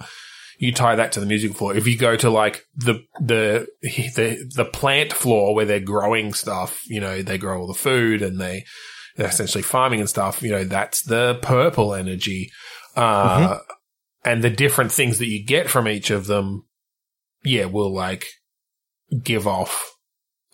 [0.59, 1.77] You tie that to the musical floor.
[1.77, 6.81] If you go to like the, the, the, the plant floor where they're growing stuff,
[6.87, 8.65] you know, they grow all the food and they,
[9.19, 12.51] essentially farming and stuff, you know, that's the purple energy.
[12.95, 13.59] Uh,
[14.25, 16.65] and the different things that you get from each of them,
[17.45, 18.27] yeah, will like
[19.23, 19.97] give off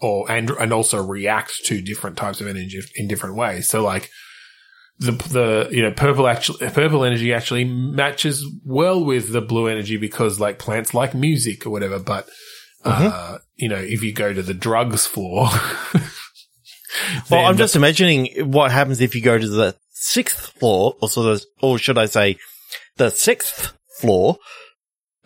[0.00, 3.68] or and and also react to different types of energy in different ways.
[3.68, 4.10] So like
[4.98, 9.96] the the you know purple actually purple energy actually matches well with the blue energy
[9.96, 11.98] because like plants like music or whatever.
[11.98, 12.28] But
[12.84, 15.48] uh, you know if you go to the drugs floor,
[17.30, 21.28] Well, I'm just imagining what happens if you go to the sixth floor, or sort
[21.34, 22.36] of, or should I say,
[22.96, 24.36] the sixth floor,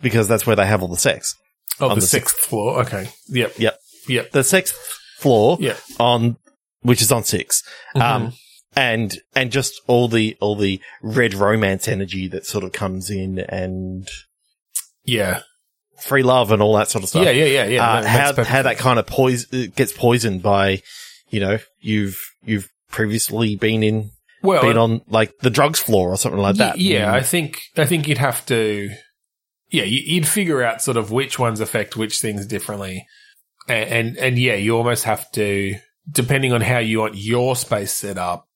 [0.01, 1.35] because that's where they have all the sex.
[1.79, 2.81] oh the the sixth floor.
[2.81, 3.77] Okay, yep, Yep.
[4.07, 4.75] yep, The sixth
[5.19, 5.79] floor yep.
[5.99, 6.37] on,
[6.81, 7.63] which is on 6
[7.95, 8.01] Mm-hmm.
[8.01, 8.33] Um,
[8.75, 13.39] and, and just all the, all the red romance energy that sort of comes in
[13.39, 14.07] and
[15.03, 15.41] yeah,
[16.01, 17.23] free love and all that sort of stuff.
[17.23, 17.83] yeah, yeah, yeah, yeah.
[17.89, 20.81] uh, how how that kind of poison gets poisoned by,
[21.29, 24.11] you know, you've you've previously been in
[24.41, 26.77] well, been on like the drugs floor or something like Ye- that.
[26.79, 28.89] Yeah, I think I think you'd have to.
[29.69, 33.05] Yeah, you- you'd figure out sort of which ones affect which things differently,
[33.67, 35.75] and and, and yeah, you almost have to
[36.09, 38.47] depending on how you want your space set up.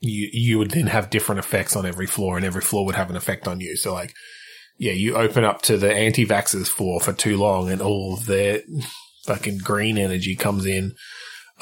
[0.00, 3.10] You you would then have different effects on every floor, and every floor would have
[3.10, 3.76] an effect on you.
[3.76, 4.14] So like,
[4.78, 8.62] yeah, you open up to the anti-vaxxers floor for too long, and all of their
[9.26, 10.94] fucking green energy comes in.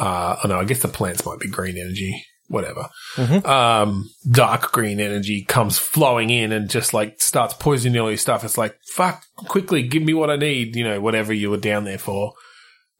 [0.00, 2.24] Uh, oh no, I guess the plants might be green energy.
[2.48, 3.46] Whatever Mhm.
[3.46, 8.42] um, dark green energy comes flowing in and just like starts poisoning all your stuff.
[8.42, 11.84] It's like, fuck, quickly, give me what I need, you know, whatever you were down
[11.84, 12.32] there for.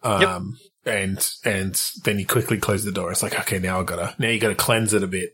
[0.04, 3.10] Um, and, and then you quickly close the door.
[3.10, 5.30] It's like, okay, now I gotta, now you gotta cleanse it a bit,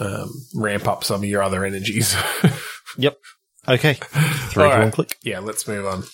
[0.00, 2.16] um, ramp up some of your other energies.
[2.96, 3.18] Yep.
[3.68, 5.16] Okay, three, two, one, click.
[5.24, 6.04] yeah, let's move on.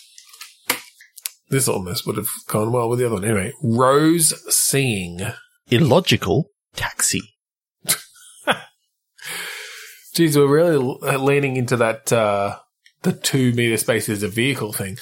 [1.50, 3.24] This almost would have gone well with the other one.
[3.24, 5.20] Anyway, Rose seeing.
[5.70, 7.34] Illogical taxi.
[10.14, 10.76] Geez, we're really
[11.18, 12.58] leaning into that, uh,
[13.02, 14.98] the two meter space is a vehicle thing.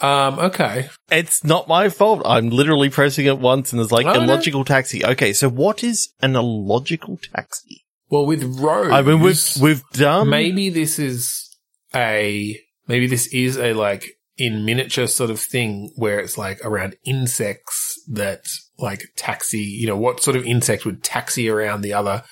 [0.00, 0.88] Um, okay.
[1.10, 2.22] It's not my fault.
[2.24, 4.22] I'm literally pressing it once and it's like Oh, no.
[4.22, 5.04] illogical taxi.
[5.04, 7.84] Okay, so what is an illogical taxi?
[8.08, 11.54] Well, with Rose, I mean, we've we've done maybe this is
[11.94, 12.58] a,
[12.88, 14.04] maybe this is a like
[14.40, 18.40] in miniature sort of thing where it's like around insects that
[18.78, 22.24] like taxi, you know, what sort of insect would taxi around the other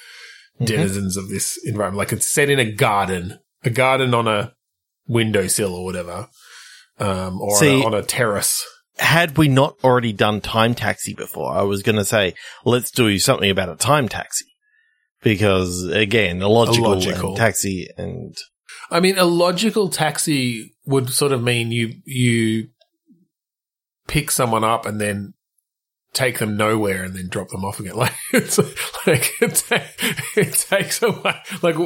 [0.60, 0.66] Mhm.
[0.66, 1.98] denizens of this environment?
[1.98, 4.54] Like it's set in a garden, a garden on a
[5.06, 6.28] windowsill or whatever,
[6.98, 8.64] um, or See- on, a, on a terrace.
[8.98, 13.18] had we not already done time taxi before, I was going to say, let's do
[13.18, 14.44] something about a time taxi.
[15.22, 17.28] Because again, illogical, Illogical.
[17.30, 18.36] and taxi and
[18.90, 22.68] I mean, a logical taxi would sort of mean you you
[24.08, 25.34] pick someone up and then
[26.14, 27.94] take them nowhere and then drop them off again.
[27.96, 28.58] Like it's
[29.06, 30.04] like it, ta-
[30.36, 31.34] it takes away.
[31.62, 31.76] Like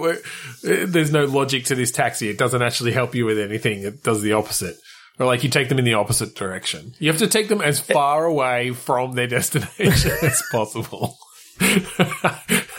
[0.62, 2.28] there's no logic to this taxi.
[2.28, 3.82] It doesn't actually help you with anything.
[3.82, 4.76] It does the opposite.
[5.18, 6.94] Or like you take them in the opposite direction.
[6.98, 11.16] You have to take them as far away from their destination as possible.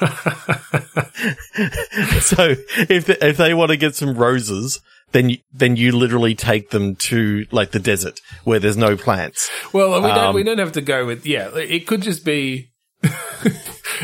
[2.21, 2.55] so
[2.89, 4.81] if if they want to get some roses,
[5.13, 9.49] then you, then you literally take them to like the desert where there's no plants.
[9.71, 10.17] Well, we don't.
[10.17, 11.25] Um, we don't have to go with.
[11.25, 12.71] Yeah, it could just be.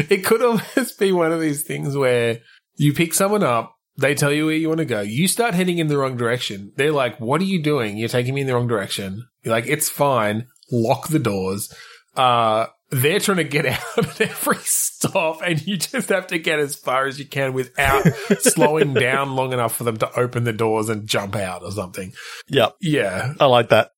[0.10, 2.40] it could almost be one of these things where
[2.76, 5.80] you pick someone up, they tell you where you want to go, you start heading
[5.80, 6.72] in the wrong direction.
[6.76, 7.98] They're like, "What are you doing?
[7.98, 11.74] You're taking me in the wrong direction." You're like, "It's fine." Lock the doors.
[12.16, 16.60] Uh, they're trying to get out at every stop, and you just have to get
[16.60, 18.04] as far as you can without
[18.40, 22.14] slowing down long enough for them to open the doors and jump out or something.
[22.50, 22.76] Yep.
[22.82, 23.34] Yeah.
[23.40, 23.92] I like that.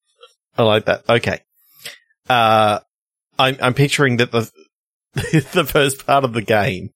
[0.57, 1.09] I like that.
[1.09, 1.39] Okay.
[2.29, 2.79] Uh,
[3.39, 4.51] I'm, I'm picturing that the,
[5.53, 6.91] the first part of the game,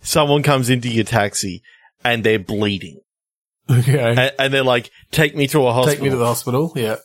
[0.00, 1.62] someone comes into your taxi
[2.04, 3.00] and they're bleeding
[3.70, 3.98] Okay.
[3.98, 6.72] and, and they're like, take me to a hospital Take me to the hospital.
[6.74, 6.96] Yeah.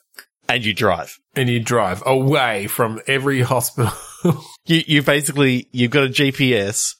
[0.50, 1.18] And you drive.
[1.36, 3.92] And you drive away from every hospital.
[4.66, 6.96] You, you basically, you've got a GPS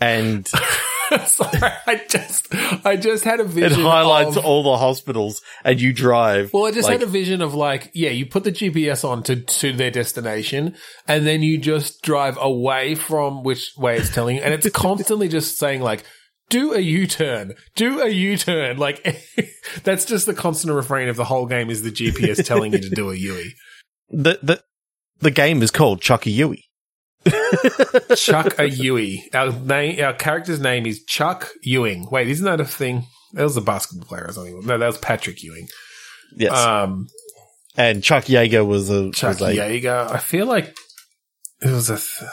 [0.00, 0.48] and
[1.26, 2.54] Sorry, I just,
[2.86, 3.80] I just had a vision.
[3.80, 6.52] it highlights of- all the hospitals and you drive.
[6.54, 9.22] Well, I just like- had a vision of like, yeah, you put the GPS on
[9.24, 14.36] to, to their destination and then you just drive away from which way it's telling
[14.36, 14.42] you.
[14.42, 16.04] And it's constantly just saying like,
[16.50, 18.76] do a U-turn, do a U-turn.
[18.76, 19.02] Like
[19.84, 22.90] that's just the constant refrain of the whole game is the GPS telling you to
[22.90, 23.54] do a Yui.
[24.10, 24.62] the, the,
[25.20, 26.66] the game is called Chucky Yui.
[28.16, 29.28] Chuck a Yui.
[29.32, 32.08] Our name, our character's name is Chuck Ewing.
[32.10, 33.06] Wait, isn't that a thing?
[33.32, 34.60] That was a basketball player or something.
[34.66, 35.68] No, that was Patrick Ewing.
[36.36, 36.52] Yes.
[36.52, 37.08] Um,
[37.76, 40.10] and Chuck Yeager was a, Chuck was a Yeager.
[40.10, 40.74] I feel like
[41.60, 41.96] it was a.
[41.96, 42.30] Th-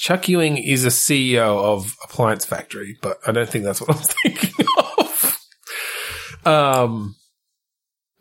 [0.00, 4.02] Chuck Ewing is a CEO of Appliance Factory, but I don't think that's what I'm
[4.02, 6.46] thinking of.
[6.46, 7.16] Um.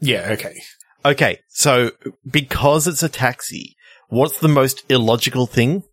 [0.01, 0.31] Yeah.
[0.31, 0.59] Okay.
[1.05, 1.91] Okay, so
[2.29, 3.77] because it's a taxi,
[4.09, 5.83] what's the most illogical thing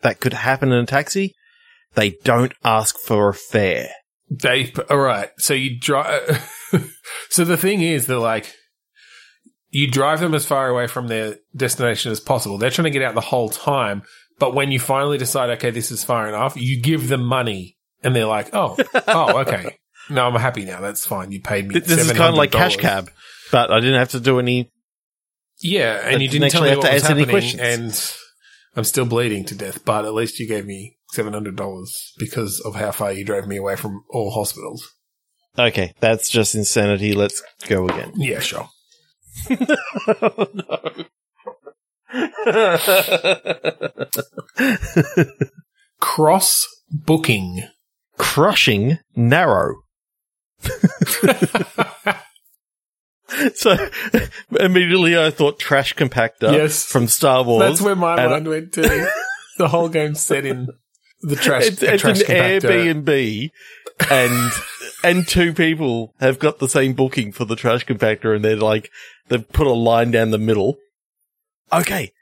[0.00, 1.34] that could happen in a taxi?
[1.92, 3.90] They don't ask for a fare.
[4.30, 4.72] They.
[4.88, 5.28] All right.
[5.36, 6.50] So you drive.
[7.28, 8.54] so the thing is, they're like.
[9.68, 12.58] You drive them as far away from their destination as possible.
[12.58, 14.04] They're trying to get out the whole time.
[14.38, 18.14] But when you finally decide, okay, this is far enough, you give them money and
[18.16, 18.76] they're like, oh,
[19.08, 19.78] oh, okay.
[20.10, 20.80] No, I'm happy now.
[20.80, 21.30] That's fine.
[21.32, 21.74] You paid me.
[21.74, 23.10] Th- This is kind of like cash cab,
[23.52, 24.70] but I didn't have to do any.
[25.62, 27.60] Yeah, and you didn't tell actually me have what to was answer any happening, questions.
[28.74, 29.84] and I'm still bleeding to death.
[29.84, 33.46] But at least you gave me seven hundred dollars because of how far you drove
[33.46, 34.86] me away from all hospitals.
[35.58, 37.14] Okay, that's just insanity.
[37.14, 38.12] Let's go again.
[38.16, 38.68] Yeah, sure.
[40.06, 40.46] Oh,
[46.00, 47.62] Cross booking.
[48.18, 49.76] Crushing narrow.
[53.54, 53.76] so
[54.58, 56.84] immediately I thought trash compactor Yes.
[56.84, 57.60] from Star Wars.
[57.60, 58.82] That's where my mind went to.
[59.58, 60.68] the whole game's set in
[61.22, 61.66] the trash.
[61.66, 63.04] it's, it's trash an compactor.
[63.04, 63.50] Airbnb,
[64.10, 64.52] and
[65.02, 68.90] and two people have got the same booking for the trash compactor, and they're like
[69.28, 70.76] they've put a line down the middle.
[71.80, 72.12] Okay,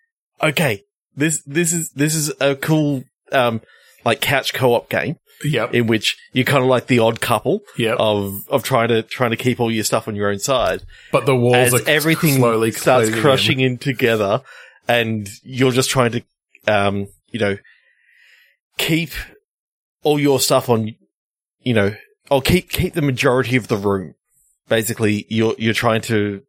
[0.42, 0.82] okay,
[1.16, 3.60] this this is this is a cool um
[4.04, 5.74] like couch co-op game Yep.
[5.74, 7.96] in which you're kind of like the odd couple Yep.
[7.98, 11.26] of of trying to trying to keep all your stuff on your own side but
[11.26, 13.20] the walls as are everything slowly starts closing in.
[13.20, 14.42] crushing in together
[14.88, 16.22] and you're just trying to
[16.68, 17.56] um you know
[18.78, 19.10] keep
[20.02, 20.94] all your stuff on
[21.60, 21.94] you know
[22.30, 24.14] or keep keep the majority of the room
[24.68, 26.42] basically you're you're trying to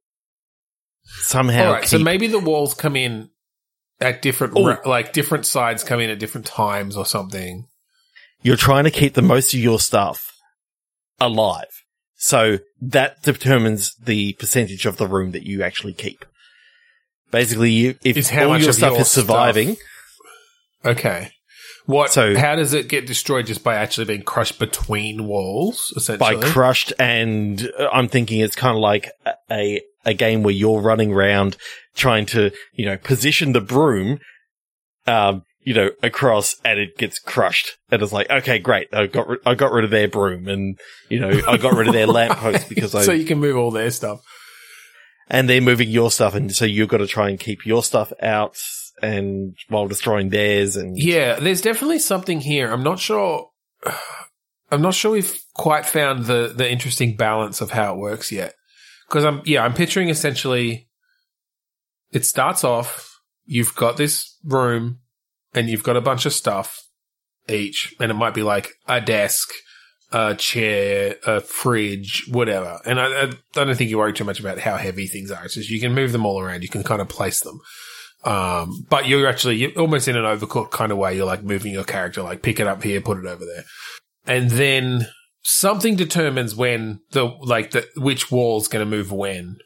[1.03, 3.29] somehow All right, so maybe the walls come in
[4.01, 4.65] at different, Oh.
[4.67, 7.67] ra- like different sides come in at different times or something.
[8.41, 10.31] you're trying to keep the most of your stuff
[11.21, 11.67] alive
[12.15, 16.25] so that determines the percentage of the room that you actually keep
[17.31, 19.77] basically you, if Is how all much your stuff your is surviving
[20.85, 21.31] Okay.
[21.85, 22.11] What?
[22.11, 23.45] So- how does it get destroyed?
[23.45, 26.35] Just by actually being crushed between walls, essentially.
[26.41, 29.09] by crushed and uh, I'm thinking it's kind of like
[29.49, 31.55] a- a game where you're running around
[31.95, 34.19] trying to you know position the broom
[35.07, 39.27] um you know across and it gets crushed and it's like okay great I got
[39.29, 42.07] ri- I got rid of their broom and you know I got rid of their
[42.07, 44.19] lamppost because I so you can move all their stuff.
[45.29, 48.11] and they're moving your stuff and so you've got to try and keep your stuff
[48.21, 48.57] out
[49.01, 52.71] and while destroying theirs and Yeah, there's definitely something here.
[52.71, 53.49] I'm not sure.
[54.71, 58.55] I'm not sure we've quite found the the interesting balance of how it works yet.
[59.13, 60.87] Because I'm yeah, I'm picturing essentially.
[62.11, 63.19] It starts off.
[63.45, 65.01] You've got this room,
[65.53, 66.81] and you've got a bunch of stuff
[67.47, 69.49] each, and it might be like a desk,
[70.11, 72.79] a chair, a fridge, whatever.
[72.85, 75.45] And I, I don't think you worry too much about how heavy things are.
[75.45, 76.63] It's just you can move them all around.
[76.63, 77.59] You can kind of place them.
[78.23, 81.15] Um, but you're actually you're almost in an overcooked kind of way.
[81.15, 83.65] You're like moving your character, like pick it up here, put it over there,
[84.25, 85.05] and then
[85.43, 89.57] something determines when the like the which wall's going to move when.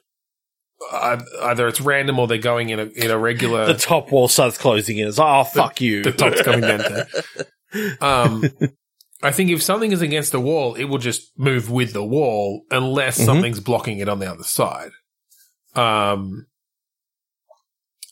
[0.91, 3.65] Uh, either it's random or they're going in a in a regular.
[3.65, 6.79] the top wall starts closing in it's like oh fuck you the top's coming down
[6.79, 7.07] to.
[7.99, 8.43] Um,
[9.21, 12.63] I think if something is against the wall, it will just move with the wall
[12.71, 13.25] unless Mhm.
[13.25, 14.91] something's blocking it on the other side.
[15.75, 16.47] Um,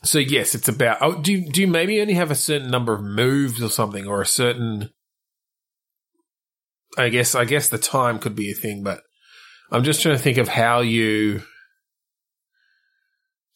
[0.04, 0.98] So yes, it's about.
[1.02, 4.06] Oh, do you, do you maybe only have a certain number of moves or something,
[4.08, 4.90] or a certain?
[6.98, 9.02] I guess I guess the time could be a thing, but
[9.72, 11.42] I'm just trying to think of how you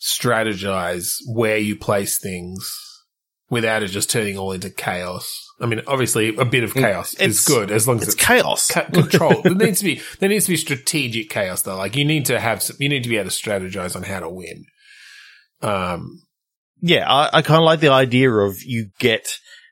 [0.02, 2.70] strategize where you place things
[3.50, 5.46] without it just turning all into chaos.
[5.60, 8.72] I mean, obviously, a bit of chaos is good as long as It's it's chaos.
[8.72, 9.42] ca- control.
[9.44, 11.76] there needs to be there needs to be strategic chaos though.
[11.78, 14.20] Like you need to have some, you need to be able to strategize on how
[14.22, 14.66] to win.
[15.62, 16.22] Um,
[16.82, 19.28] Yeah, I, I kind of like the idea of you get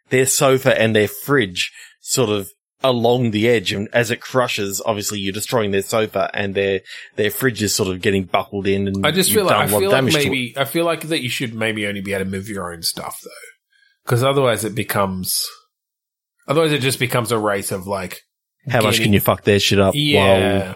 [0.10, 2.50] their sofa and their fridge sort of
[2.84, 6.82] along the edge, and as it crushes, obviously you're destroying their sofa, and their
[7.16, 8.88] their fridge is sort of getting buckled in.
[8.88, 10.24] And I just feel like I a lot of feel like damage to it.
[10.26, 12.84] maybe I feel like that you should maybe only be able to move your own
[12.84, 13.30] stuff though,
[14.06, 15.48] because otherwise it becomes
[16.48, 18.22] otherwise it just becomes a race of like
[18.70, 19.94] How much can you fuck their shit up?
[19.96, 20.68] Yeah.
[20.68, 20.76] While,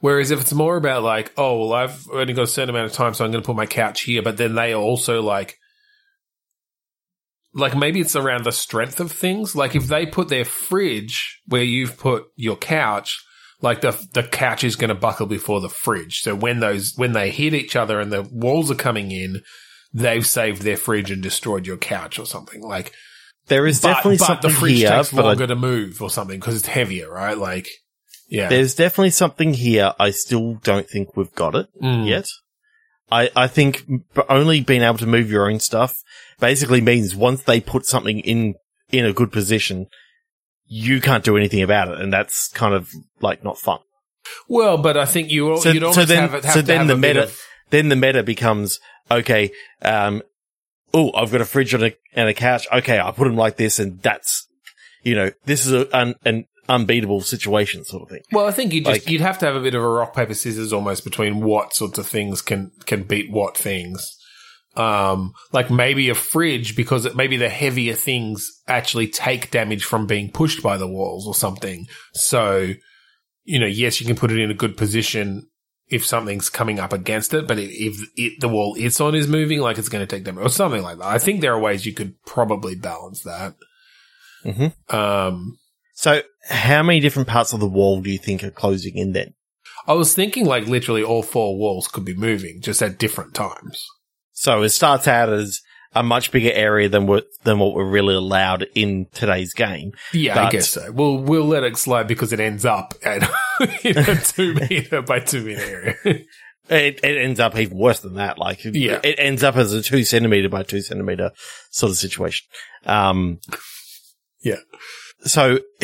[0.00, 2.92] Whereas if it's more about like, oh, well, I've only got a certain amount of
[2.92, 5.57] time, so I'm going to put my couch here, but then they are also like,
[7.54, 9.54] like maybe it's around the strength of things.
[9.56, 13.18] Like if they put their fridge where you've put your couch,
[13.60, 16.20] like the the couch is going to buckle before the fridge.
[16.20, 19.42] So when those when they hit each other and the walls are coming in,
[19.92, 22.60] they've saved their fridge and destroyed your couch or something.
[22.62, 22.92] Like
[23.46, 26.02] there is but, definitely but something the fridge here, takes but I longer to move
[26.02, 27.36] or something because it's heavier, right?
[27.36, 27.68] Like,
[28.28, 29.94] yeah, There's definitely something here.
[29.98, 32.06] I still don't think we've got it Mm.
[32.06, 32.26] yet.
[33.10, 33.86] I, I think
[34.28, 35.96] only being able to move your own stuff
[36.40, 38.54] basically means once they put something in,
[38.90, 39.86] in a good position,
[40.66, 42.00] you can't do anything about it.
[42.00, 43.78] And that's kind of like not fun.
[44.48, 46.96] Well, but I think you So- you'd so then- have, it- have so then the
[46.96, 48.80] meta- of- Then the meta becomes,
[49.10, 49.50] okay,
[49.82, 50.22] um,
[50.94, 52.66] oh, I've got a fridge and a, and a couch.
[52.72, 52.98] Okay.
[52.98, 54.46] I put them like this and that's,
[55.02, 58.22] you know, this is a, an, an unbeatable situation sort of thing.
[58.32, 60.14] well, I think you just like- you'd have to have a bit of a rock
[60.14, 64.16] paper scissors almost between what sorts of things can can beat what things.
[64.76, 70.06] Um, like maybe a fridge because it, maybe the heavier things actually take damage from
[70.06, 71.86] being pushed by the walls or something.
[72.12, 72.74] So,
[73.44, 75.48] you know, yes, you can put it in a good position
[75.88, 79.60] if something's coming up against it, but if, it, the wall it's on is moving,
[79.60, 81.06] like it's going to take damage or something like that.
[81.06, 83.54] I think there are ways you could probably balance that.
[84.44, 84.94] Mhm.
[84.94, 85.58] Um,
[85.94, 89.34] So how many different parts of the wall do you think are closing in then?
[89.88, 93.84] I was thinking like literally all four walls could be moving just at different times.
[94.38, 95.60] So it starts out as
[95.94, 99.92] a much bigger area than what than what we're really allowed in today's game.
[100.12, 100.92] Yeah, I guess so.
[100.92, 103.22] We'll we'll let it slide because it ends up at
[103.84, 106.24] in a two meter by two meter area.
[106.70, 108.38] It, it ends up even worse than that.
[108.38, 109.00] Like, Yeah.
[109.02, 111.32] it ends up as a two centimeter by two centimeter
[111.70, 112.46] sort of situation.
[112.86, 113.40] Um,
[114.42, 114.58] Yeah.
[115.24, 115.58] So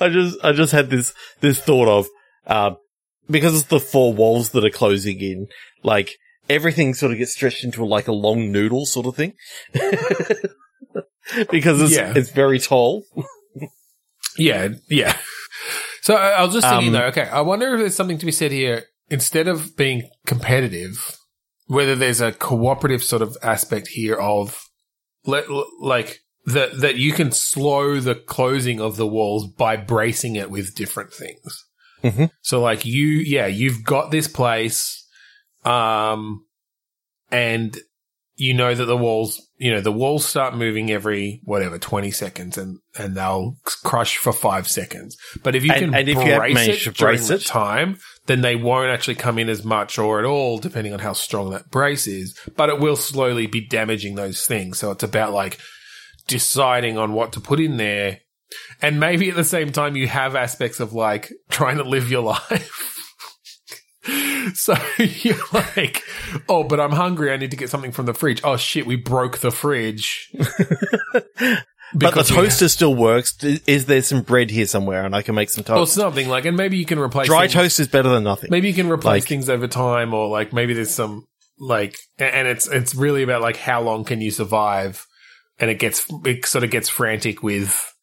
[0.00, 2.06] I just I just had this this thought of
[2.46, 2.76] uh,
[3.28, 5.48] because it's the four walls that are closing in,
[5.84, 6.16] like
[6.50, 9.34] everything sort of gets stretched into like a long noodle sort of thing.
[11.50, 12.12] because it's Yeah.
[12.16, 13.04] it's very tall.
[14.36, 15.16] yeah, yeah.
[16.02, 17.06] So I, I was just thinking Um, though.
[17.06, 18.84] Okay, I wonder if there's something to be said here.
[19.10, 21.18] Instead of being competitive,
[21.66, 24.66] whether there's a cooperative sort of aspect here of
[25.26, 25.44] let,
[25.80, 30.74] like that that you can slow the closing of the walls by bracing it with
[30.74, 31.64] different things.
[32.02, 32.30] Mhm.
[32.42, 35.03] So like you, yeah, you've got this place,
[35.64, 36.44] um,
[37.30, 37.76] and
[38.36, 42.58] you know that the walls, you know, the walls start moving every whatever twenty seconds,
[42.58, 45.16] and and they'll crush for five seconds.
[45.42, 47.98] But if you And- can and if you brace manage it to brace it- time,
[48.26, 51.50] then they won't actually come in as much or at all, depending on how strong
[51.50, 52.36] that brace is.
[52.56, 54.78] But it will slowly be damaging those things.
[54.78, 55.58] So it's about like
[56.26, 58.20] deciding on what to put in there.
[58.82, 62.22] And maybe at the same time, you have aspects of like trying to live your
[62.50, 62.93] life.
[64.54, 66.02] so you're like,
[66.48, 67.32] oh, but I'm hungry.
[67.32, 68.40] I need to get something from the fridge.
[68.44, 70.32] Oh shit, we broke the fridge.
[71.96, 73.36] But the toaster still works.
[73.44, 76.44] Is there some bread here somewhere and I can make some toast or something like,
[76.44, 78.48] and maybe you can replace Dry things- toast is better than nothing.
[78.50, 81.26] Maybe you can replace Like- things over time, or like maybe there's some
[81.58, 85.06] like, and it's it's really about like how long can you survive,
[85.60, 87.94] and it gets it sort of gets frantic with,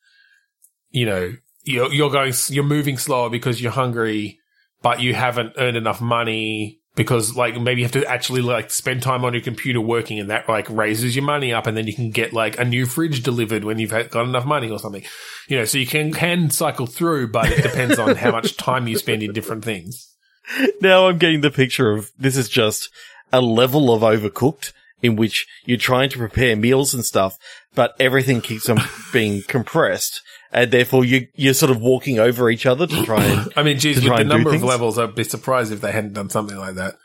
[0.92, 1.34] you know,
[1.64, 4.40] you're you're going you're moving slower because you're hungry,
[4.82, 9.02] but you haven't earned enough money because like maybe you have to actually like spend
[9.02, 11.96] time on your computer working, and that like raises your money up, and then you
[11.96, 15.04] can get like a new fridge delivered when you've got enough money or something,
[15.48, 15.66] you know.
[15.66, 19.24] So you can can cycle through, but it depends on how much time you spend
[19.24, 20.14] in different things.
[20.82, 22.90] now I'm getting the picture of this is just
[23.32, 27.38] a level of overcooked in which you're trying to prepare meals and stuff,
[27.74, 28.78] but everything keeps on
[29.14, 30.22] being compressed.
[30.54, 33.80] And therefore you, you're sort of walking over each other to try and, I mean,
[33.80, 36.76] geez, with the number of levels, I'd be surprised if they hadn't done something like
[36.76, 36.98] that.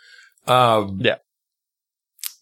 [0.46, 1.16] Um, Yeah.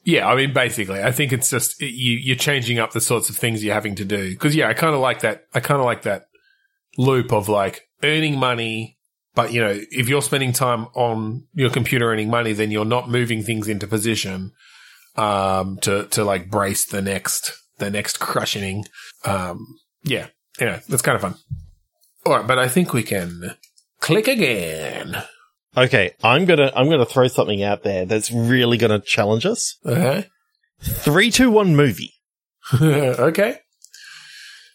[0.06, 3.36] Yeah, I mean, basically, I think it's just you, you're changing up the sorts of
[3.36, 4.30] things you're having to do.
[4.30, 5.46] Because yeah, I kind of like that.
[5.54, 6.26] I kind of like that
[6.98, 8.98] loop of like earning money,
[9.34, 13.08] but you know, if you're spending time on your computer earning money, then you're not
[13.08, 14.52] moving things into position
[15.16, 18.84] um, to to like brace the next the next crushing.
[19.24, 20.26] Um, yeah,
[20.60, 21.34] anyway, that's kind of fun.
[22.26, 23.54] All right, but I think we can
[24.00, 25.22] click again.
[25.76, 29.76] Okay, I'm gonna I'm gonna throw something out there that's really gonna challenge us.
[29.84, 30.28] Okay.
[30.80, 32.12] Three, two, one, movie.
[32.80, 33.58] okay.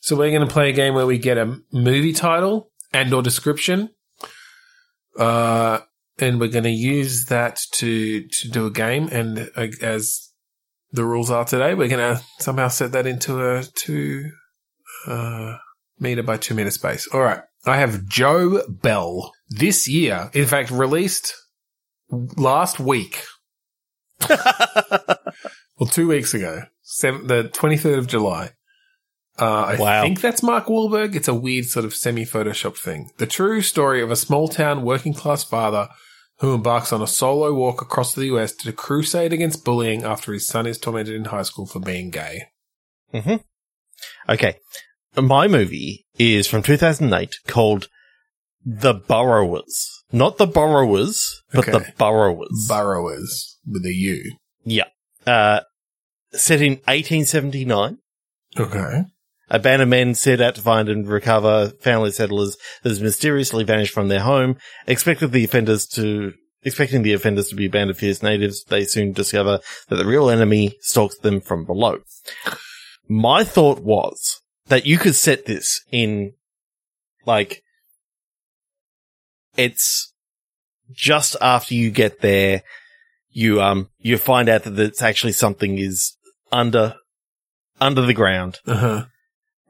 [0.02, 3.22] So we're going to play a game where we get a movie title and or
[3.22, 3.90] description.
[5.18, 5.80] Uh,
[6.18, 9.10] and we're going to use that to, to do a game.
[9.12, 10.30] And uh, as
[10.92, 14.32] the rules are today, we're going to somehow set that into a two,
[15.06, 15.58] uh,
[16.00, 17.08] meter by two meter space.
[17.14, 17.42] All right.
[17.66, 20.30] I have Joe Bell this year.
[20.34, 21.34] In fact, released
[22.10, 23.24] last week.
[24.30, 28.52] well, two weeks ago, seven, the 23rd of July.
[29.38, 30.02] Uh, I Wow.
[30.02, 31.16] think that's Mark Wahlberg.
[31.16, 33.10] It's a weird sort of semi Photoshop thing.
[33.18, 35.88] The true story of a small town working class father
[36.40, 40.48] who embarks on a solo walk across the US to crusade against bullying after his
[40.48, 42.44] son is tormented in high school for being gay.
[43.14, 43.36] hmm
[44.28, 44.58] Okay.
[45.22, 47.88] My movie is from 2008 called
[48.66, 50.04] The Burrowers.
[50.12, 51.72] Not The Borrowers, but Okay.
[51.72, 52.68] The Burrowers.
[52.68, 54.36] Burrowers with a U.
[54.64, 54.86] yeah.
[55.28, 55.60] Uh,
[56.32, 57.98] set in 1879.
[58.58, 59.04] Okay.
[59.52, 63.64] A band of men set out to find and recover family settlers that has mysteriously
[63.64, 64.58] vanished from their home.
[64.88, 68.86] Expected the offenders to, expecting the offenders to be a band of fierce natives, they
[68.86, 69.60] soon discover
[69.90, 71.98] that the real enemy stalks them from below.
[73.08, 74.40] My thought was
[74.70, 76.34] that you could set this in,
[77.26, 77.62] like,
[79.58, 80.14] it's
[80.92, 82.64] just after you get there,
[83.32, 86.16] you, um, you find out that it's actually something is
[86.52, 86.96] under,
[87.80, 89.06] under the ground Uh huh.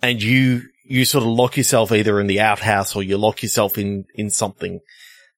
[0.02, 3.78] and you you sort of lock yourself either in the outhouse or you lock yourself
[3.78, 4.80] in in something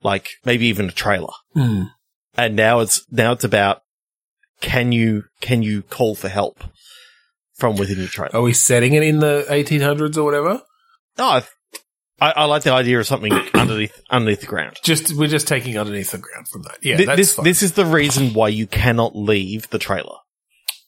[0.02, 1.90] like maybe even a trailer Mm.
[2.38, 3.82] and now it's now it's about
[4.62, 6.64] can you can you call for help
[7.62, 10.62] from within your trailer Are we setting it in the 1800s or whatever?
[11.18, 11.44] no I,
[12.20, 15.78] I i like the idea of something underneath underneath the ground Just we're just taking
[15.78, 16.78] underneath the ground from that.
[16.82, 17.46] Yeah, Th- this fine.
[17.46, 20.18] this is the reason why you cannot leave the trailer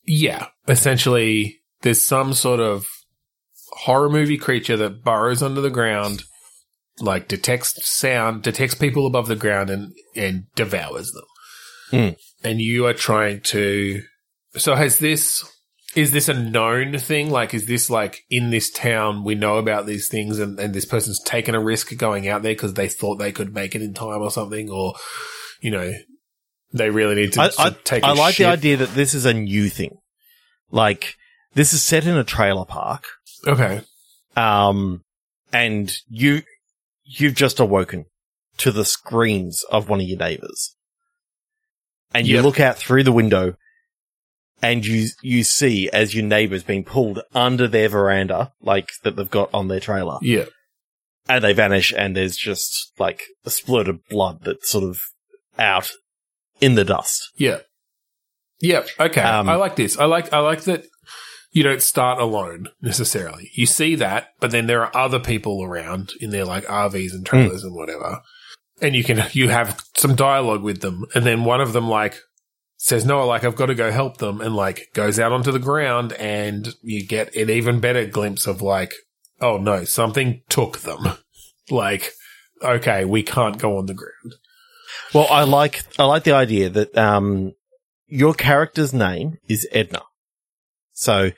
[0.05, 0.47] yeah.
[0.67, 2.85] Essentially, there's some sort of
[3.71, 6.23] horror movie creature that burrows under the ground,
[6.99, 11.23] like detects sound, detects people above the ground, and and devours them.
[11.93, 12.17] Mm.
[12.43, 14.01] And you are trying to.
[14.57, 15.49] So has this?
[15.95, 17.29] Is this a known thing?
[17.29, 20.85] Like, is this like in this town we know about these things, and, and this
[20.85, 23.93] person's taken a risk going out there because they thought they could make it in
[23.93, 24.95] time or something, or
[25.61, 25.93] you know,
[26.73, 28.03] they really need to, I, to I, take.
[28.03, 28.45] I like shit.
[28.45, 29.97] the idea that this is a new thing
[30.71, 31.15] like
[31.53, 33.05] this is set in a trailer park
[33.47, 33.81] Okay.
[34.35, 35.03] um,
[35.51, 36.41] and you
[37.03, 38.05] you've just awoken
[38.57, 40.75] to the screams of one of your neighbors,
[42.13, 42.43] and you Yep.
[42.43, 43.55] look out through the window,
[44.63, 49.29] and you you see as your neighbor's being pulled under their veranda, like that they've
[49.29, 50.45] got on their trailer, Yeah.
[51.29, 54.99] and they vanish, and there's just like a splurt of blood that's sort of
[55.59, 55.91] out
[56.61, 57.29] in the dust.
[57.35, 57.59] Yeah.
[58.61, 58.83] Yeah.
[58.99, 59.21] Okay.
[59.21, 59.99] Um, I like this.
[59.99, 60.85] I like I like that
[61.51, 63.51] you don't start alone necessarily.
[63.53, 67.25] You see that, but then there are other people around in their like RVs and
[67.25, 68.21] trailers and whatever.
[68.81, 72.17] And you can you have some dialogue with them, and then one of them like
[72.83, 75.59] says, No, like I've got to go help them and like goes out onto the
[75.59, 78.91] ground and you get an even better glimpse of like,
[79.39, 80.99] oh no, something took them.
[81.71, 82.11] like,
[82.61, 84.35] okay, we can't go on the ground.
[85.13, 87.53] Well, I like I like the idea that um
[88.07, 90.01] your character's name is Edna.
[90.91, 91.31] So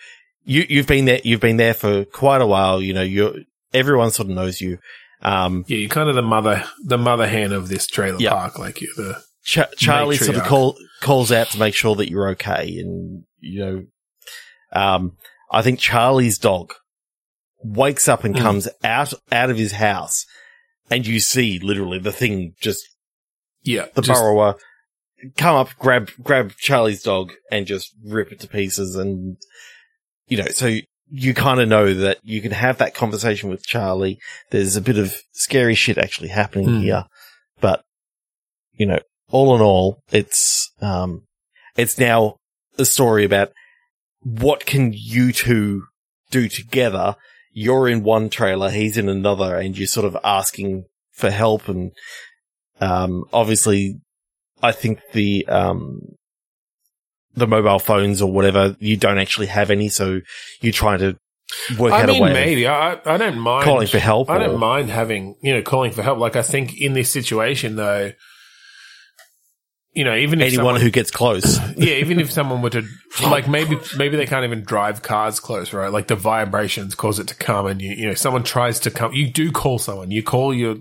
[0.46, 3.36] you you've been there you've been there for quite a while, you know, you're
[3.72, 4.80] everyone sort of knows you.
[5.22, 8.32] Um Yeah, you're kind of the mother, the mother hen of this trailer Yeah.
[8.32, 8.58] park.
[8.58, 12.30] Like you're the Ch- Charlie sort of call, calls out to make sure that you're
[12.32, 13.86] okay and you know
[14.74, 15.16] um
[15.52, 16.74] I think Charlie's dog
[17.64, 18.41] wakes up and Mm.
[18.41, 20.26] comes out out of his house
[20.89, 22.84] and you see literally the thing just
[23.64, 24.56] yeah, the just- burrower
[25.38, 28.96] come up, grab grab Charlie's dog, and just rip it to pieces.
[28.96, 29.38] And
[30.28, 30.78] you know, so
[31.10, 34.20] you kind of know that you can have that conversation with Charlie.
[34.52, 36.80] There's a bit of scary shit actually happening Hmm.
[36.82, 37.06] here,
[37.60, 37.84] but
[38.74, 39.00] you know,
[39.36, 41.23] all in all, it's um,
[41.75, 42.38] it's now
[42.77, 43.51] a story about
[44.21, 45.83] what can you two
[46.31, 47.15] do together.
[47.51, 51.91] You're in one trailer, he's in another, and you're sort of asking for help and
[52.81, 53.99] um, obviously,
[54.61, 56.01] I think the um,
[57.33, 60.21] the mobile phones or whatever, you don't actually have any, so
[60.61, 61.17] you're trying to
[61.77, 64.29] work I out mean, a way maybe I, I don't mind calling for help.
[64.29, 66.19] I don't mind having you know calling for help.
[66.19, 68.11] Like I think in this situation though,
[69.96, 71.58] you know, even if anyone someone, who gets close.
[71.78, 72.84] yeah, even if someone were to
[73.24, 75.91] like maybe maybe they can't even drive cars close, right?
[75.91, 79.14] Like the vibrations cause it to come, and you you know someone tries to come,
[79.14, 80.76] you do call someone, you call your,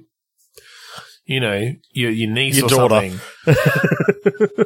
[1.25, 3.19] you know, your your niece Your or daughter.
[3.47, 4.65] something,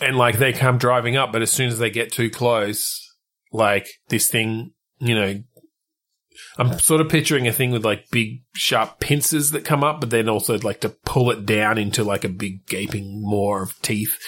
[0.00, 3.04] and like they come driving up, but as soon as they get too close,
[3.52, 5.42] like this thing, you know.
[6.58, 10.10] I'm sort of picturing a thing with like big sharp pincers that come up, but
[10.10, 14.18] then also like to pull it down into like a big gaping maw of teeth.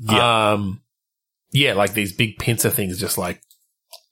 [0.00, 0.52] Yeah.
[0.52, 0.82] Um,
[1.50, 3.40] yeah, like these big pincer things just like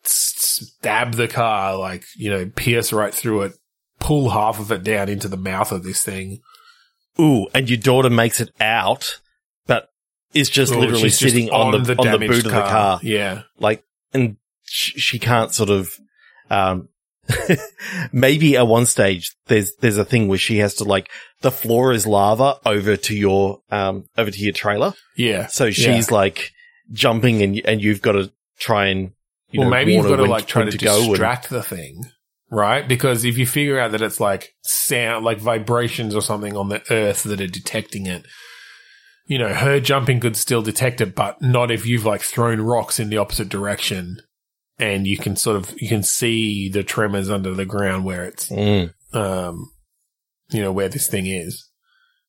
[0.03, 3.53] stab the car, like, you know, pierce right through it,
[4.01, 6.41] pull half of it down into the mouth of this thing.
[7.21, 9.21] Ooh, and your daughter makes it out,
[9.67, 9.91] but
[10.33, 13.01] is just Or literally she's just sitting on, the, on the boot of the car.
[13.03, 13.43] Yeah.
[13.59, 15.91] Like, and sh- she can't sort of,
[16.51, 16.89] um,
[18.13, 21.11] maybe at one stage there's, there's a thing where she has to like,
[21.41, 24.95] the floor is lava over to your, um, over to your trailer.
[25.17, 25.47] Yeah.
[25.47, 26.53] So she's like
[26.93, 29.13] jumping and, and you've got to try and,
[29.51, 31.63] you well, know, maybe you've got to like try when to, go and- distract the
[31.63, 32.05] thing,
[32.51, 32.87] right?
[32.87, 36.83] Because if you figure out that it's like sound, like vibrations or something on the
[36.91, 38.27] earth that are detecting it,
[39.27, 43.01] you know, her jumping could still detect it, but not if you've like thrown rocks
[43.01, 44.19] in the opposite direction
[44.79, 48.49] and you can sort of, you can see the tremors under the ground where it's,
[48.49, 48.93] Mm.
[49.13, 49.71] um,
[50.51, 51.69] you know, where this thing is.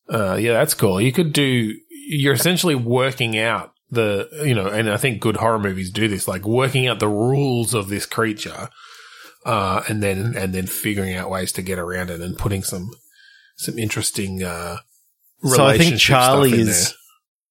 [0.10, 1.02] Uh, yeah, that's cool.
[1.02, 5.60] You could do, you're essentially working out the, you know, and I think good horror
[5.60, 8.70] movies do this, like working out the rules of this creature,
[9.46, 12.90] uh, and then, and then figuring out ways to get around it and putting some,
[13.58, 14.78] some interesting, uh,
[15.44, 16.90] So I think Charlie is,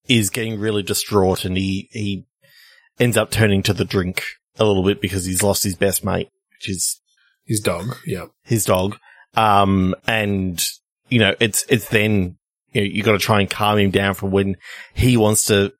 [0.08, 0.16] there.
[0.18, 2.26] is getting really distraught and he, he
[3.00, 4.24] ends up turning to the drink
[4.58, 7.00] a little bit because he's lost his best mate, which is
[7.44, 7.96] his dog.
[8.06, 8.26] Yeah.
[8.42, 8.96] his dog.
[9.34, 10.64] Um, and,
[11.08, 12.36] you know, it's, it's then,
[12.72, 14.56] you know, you got to try and calm him down from when
[14.94, 15.72] he wants to,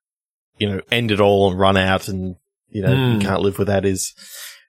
[0.59, 2.37] you know, end it all and run out and,
[2.69, 4.13] you know, he can't live without his,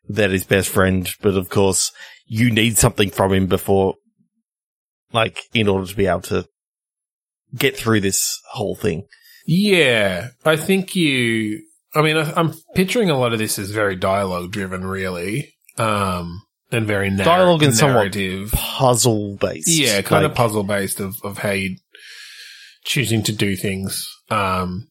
[0.07, 1.09] without his best friend.
[1.21, 1.91] But of course,
[2.27, 3.95] you need something from him before,
[5.11, 6.47] like, in order to be able to
[7.55, 9.07] get through this whole thing.
[9.47, 11.63] Yeah, I think you.
[11.95, 16.41] I mean, I, I'm picturing a lot of this as very dialogue driven, really, um,
[16.71, 18.51] and very narr- Dialogue and somewhat narrative.
[18.51, 19.69] Puzzle based.
[19.69, 21.77] Yeah, kind of puzzle based of of how you
[22.83, 24.07] choosing to do things.
[24.29, 24.89] Um,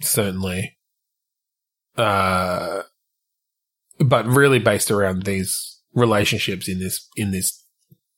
[0.00, 0.76] certainly,
[1.96, 2.82] uh,
[3.98, 7.64] but really based around these relationships in this in this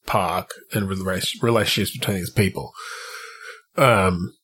[0.06, 2.72] park and relationships between these people.
[3.76, 4.34] Um,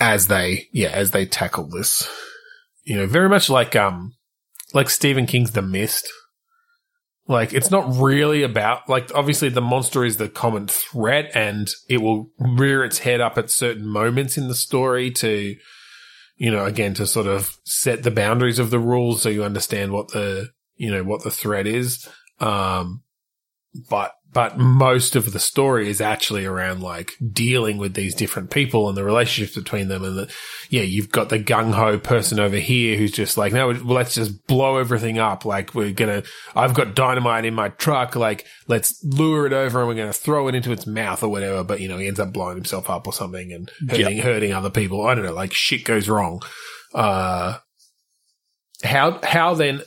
[0.00, 2.08] as they yeah as they tackle this,
[2.88, 4.14] you know, very much like um
[4.72, 6.10] like Stephen King's The Mist.
[7.26, 11.98] Like it's not really about like obviously the monster is the common threat and it
[11.98, 15.54] will rear its head up at certain moments in the story to
[16.38, 19.92] you know again to sort of set the boundaries of the rules so you understand
[19.92, 22.08] what the you know what the threat is
[22.40, 23.02] um
[23.90, 28.88] but but most of the story is actually around like dealing with these different people
[28.88, 30.34] and the relationships between them and the
[30.68, 34.76] yeah you've got the gung-ho person over here who's just like no let's just blow
[34.76, 35.44] everything up.
[35.44, 36.22] Like we're gonna
[36.54, 38.16] i've got dynamite in my truck.
[38.16, 41.64] Like let's lure it over and we're gonna throw it into its mouth or whatever.
[41.64, 44.70] But you know he ends up blowing himself up or something and hurting, hurting other
[44.70, 45.06] people.
[45.06, 45.32] I don't know.
[45.32, 46.42] Like shit goes wrong.
[46.94, 47.58] Uh
[48.84, 49.82] how how then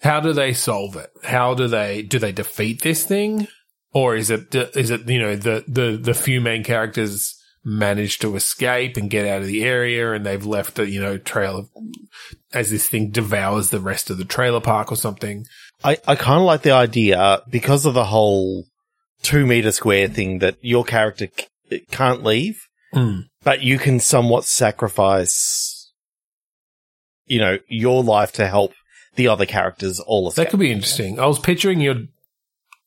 [0.00, 1.10] how do they solve it?
[1.24, 3.48] How do they do they defeat this thing,
[3.92, 8.36] or is it is it you know the the the few main characters manage to
[8.36, 11.68] escape and get out of the area, and they've left a you know trail of
[12.52, 15.44] as this thing devours the rest of the trailer park or something.
[15.84, 18.64] I, I kind of like the idea because of the whole
[19.22, 21.28] two meter square thing that your character
[21.70, 23.26] c- can't leave, Mm.
[23.44, 25.92] but you can somewhat sacrifice,
[27.26, 28.72] you know, your life to help
[29.16, 31.18] the other characters all of That could be interesting.
[31.18, 31.96] I was picturing your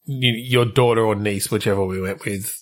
[0.05, 2.53] your daughter or niece, whichever we went with,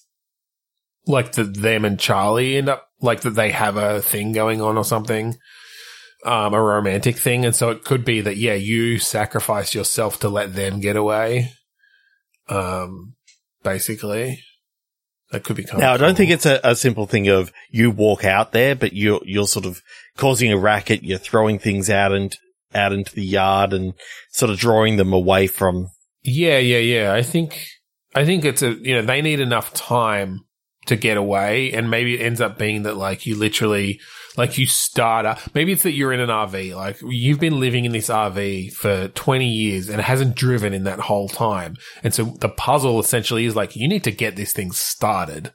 [1.07, 4.77] like that them and Charlie end up like that they have a thing going on
[4.77, 5.37] or something,
[6.23, 10.29] um, a romantic thing, and so it could be that yeah, you sacrifice yourself to
[10.29, 11.51] let them get away,
[12.47, 13.15] um,
[13.63, 14.43] basically.
[15.31, 17.89] That could be kind Now, I don't think it's a, a simple thing of you
[17.89, 19.81] walk out there, but you're, you're sort of
[20.17, 21.03] causing a racket.
[21.03, 22.35] You're throwing things out and
[22.73, 23.93] out into the yard and
[24.31, 25.87] sort of drawing them away from.
[26.23, 27.13] Yeah, yeah, yeah.
[27.13, 27.65] I think
[28.13, 30.41] I think it's a you know they need enough time
[30.87, 31.71] to get away.
[31.71, 33.99] And maybe it ends up being that like you literally,
[34.37, 37.85] like you start up, maybe it's that you're in an RV, like you've been living
[37.85, 41.75] in this RV for 20 years and it hasn't driven in that whole time.
[42.03, 45.53] And so the puzzle essentially is like, you need to get this thing started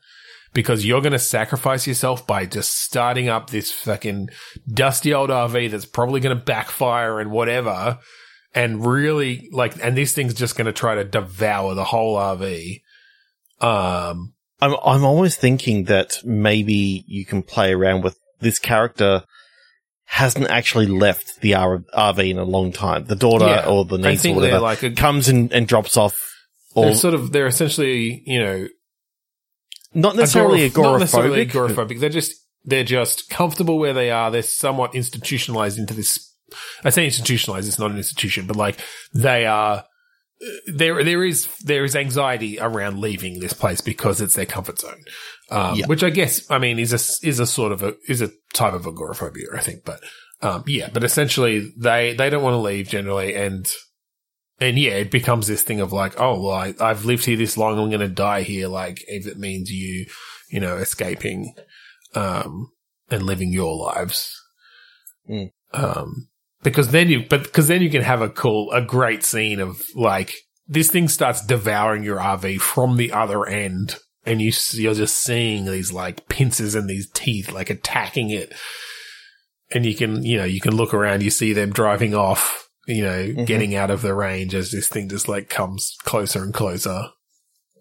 [0.56, 4.30] because you're going to sacrifice yourself by just starting up this fucking
[4.66, 7.98] dusty old RV that's probably going to backfire and whatever.
[8.54, 12.80] And really like, and this thing's just going to try to devour the whole RV.
[13.60, 14.32] Um,
[14.62, 19.24] I'm I'm almost thinking that maybe you can play around with this character
[20.06, 23.04] hasn't actually left the R- RV in a long time.
[23.04, 23.66] The daughter Yeah.
[23.66, 26.18] or the niece or whatever like a, comes and, and drops off.
[26.74, 28.68] Or they're sort of, they're essentially, you know,
[29.96, 31.74] not necessarily agoraph- not necessarily agoraphobic.
[31.74, 32.00] agoraphobic.
[32.00, 32.32] They're just
[32.64, 34.30] they're just comfortable where they are.
[34.30, 36.34] They're somewhat institutionalized into this.
[36.84, 37.66] I say institutionalized.
[37.68, 38.78] It's not an institution, but like
[39.14, 39.84] they are.
[40.66, 45.02] There, there is there is anxiety around leaving this place because it's their comfort zone,
[45.50, 45.86] um, Yeah.
[45.86, 48.74] which I guess I mean is a is a sort of a is a type
[48.74, 49.84] of agoraphobia, I think.
[49.86, 50.00] But
[50.42, 53.66] um, yeah, but essentially they they don't want to leave generally, and
[54.58, 57.58] and yeah, it becomes this thing of like, oh, well, I, I've lived here this
[57.58, 58.68] long, I'm going to die here.
[58.68, 60.06] Like, if it means you,
[60.48, 61.54] you know, escaping,
[62.14, 62.70] um,
[63.10, 64.34] and living your lives.
[65.28, 65.50] Mm.
[65.74, 66.28] Um,
[66.62, 69.82] because then you, but because then you can have a cool, a great scene of
[69.94, 70.32] like,
[70.66, 73.96] this thing starts devouring your RV from the other end.
[74.24, 78.52] And you, you're just seeing these like pincers and these teeth like attacking it.
[79.70, 83.02] And you can, you know, you can look around, you see them driving off, you
[83.02, 83.46] know, Mhm.
[83.46, 87.08] getting out of the range as this thing just like comes closer and closer.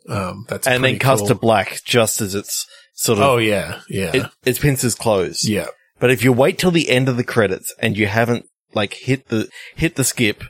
[0.08, 1.30] Um, that's and then cuts cool.
[1.30, 5.44] to black just as it's sort of Oh yeah, yeah, it, its pincers close.
[5.48, 5.68] yeah.
[6.00, 9.30] But if you wait till the end of the credits and you haven't like hit
[9.30, 10.44] the hit the skip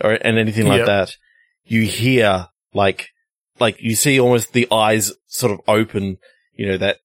[0.00, 0.86] or and anything like Yep.
[0.86, 1.16] that,
[1.64, 3.08] you hear like
[3.60, 6.18] like you see almost the eyes sort of open,
[6.54, 6.98] you know that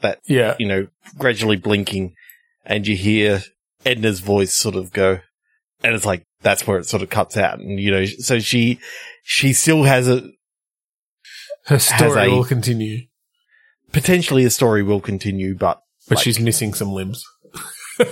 [0.00, 0.54] that Yeah.
[0.58, 0.86] you know
[1.18, 2.14] gradually blinking,
[2.64, 3.42] and you hear
[3.84, 5.20] Edna's voice sort of go,
[5.82, 8.78] and it's like that's where it sort of cuts out, and you know so she
[9.22, 10.30] she still has a
[11.66, 13.06] Her story a- will continue,
[13.92, 17.24] potentially a story will continue, but but like- she's missing some limbs.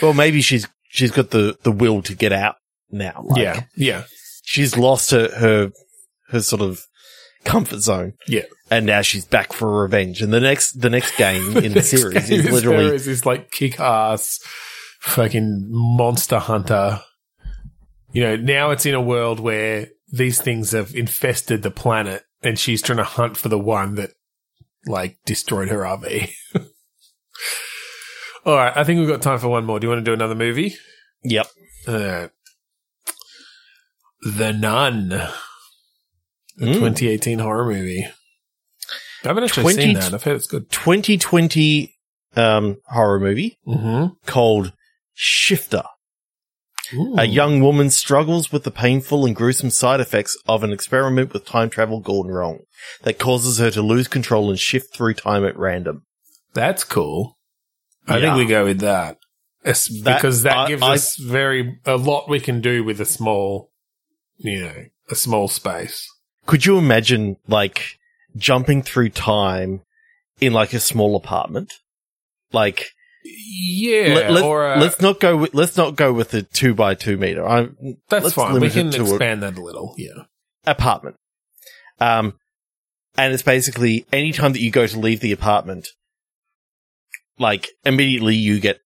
[0.00, 2.56] well maybe she's she's got the the will to get out
[2.90, 3.24] now.
[3.26, 4.04] Like, yeah, yeah,
[4.42, 5.72] she's lost her her
[6.28, 6.84] her sort of
[7.44, 8.14] comfort zone.
[8.26, 8.44] Yeah.
[8.70, 10.22] And now she's back for revenge.
[10.22, 14.40] And the next the next game in the series is literally is like kick ass
[15.02, 17.00] fucking monster hunter.
[18.12, 22.58] You know, now it's in a world where these things have infested the planet, and
[22.58, 24.10] she's trying to hunt for the one that
[24.86, 26.30] like destroyed her RV.
[28.44, 29.78] All right, I think we've got time for one more.
[29.78, 30.74] Do you want to do another movie?
[31.22, 31.46] Yep.
[31.86, 32.28] Uh,
[34.22, 35.30] the Nun, the
[36.60, 36.74] Mm.
[36.74, 38.04] 2018 horror movie.
[39.24, 40.12] I haven't actually 20 seen that.
[40.14, 40.68] I've heard it's good.
[40.70, 41.94] 2020
[42.36, 44.14] um horror movie Mm-hmm.
[44.26, 44.72] called
[45.14, 45.82] Shifter.
[47.16, 51.46] A young woman struggles with the painful and gruesome side effects of an experiment with
[51.46, 52.60] time travel gone wrong
[53.02, 56.04] that causes her to lose control and shift through time at random.
[56.52, 57.38] That's cool.
[58.06, 58.34] I Yeah.
[58.34, 59.18] think we go with that.
[59.64, 63.70] That- because that gives I- us very a lot we can do with a small,
[64.36, 66.06] you know, a small space.
[66.46, 67.96] Could you imagine like
[68.36, 69.82] jumping through time
[70.40, 71.72] in like a small apartment?
[72.52, 72.90] Like
[73.24, 76.94] Yeah, let, or uh, let's not go with let's not go with the two by
[76.94, 77.46] two meter.
[77.46, 77.68] I
[78.08, 78.60] that's fine.
[78.60, 79.94] We can to a- expand that a little.
[79.96, 80.24] Yeah.
[80.66, 81.16] apartment.
[82.00, 82.34] Um,
[83.16, 85.88] and it's basically anytime that you go to leave the apartment,
[87.38, 88.80] like immediately you get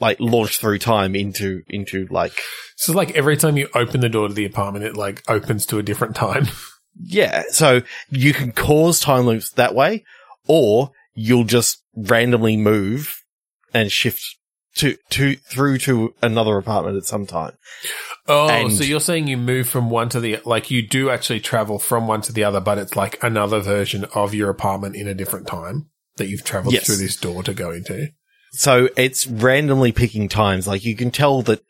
[0.00, 2.32] like launched through time into into like
[2.76, 5.78] So like every time you open the door to the apartment, it like opens to
[5.78, 6.46] a different time.
[7.02, 7.44] yeah.
[7.50, 10.04] So you can cause time loops that way,
[10.46, 13.22] or you'll just randomly move
[13.74, 14.22] and shift
[14.76, 17.52] to to through to another apartment at some time.
[18.28, 21.40] Oh, And- so you're saying you move from one to the like you do actually
[21.40, 25.08] travel from one to the other, but it's like another version of your apartment in
[25.08, 26.86] a different time that you've traveled Yes.
[26.86, 28.08] through this door to go into.
[28.52, 30.66] So it's randomly picking times.
[30.66, 31.60] Like you can tell that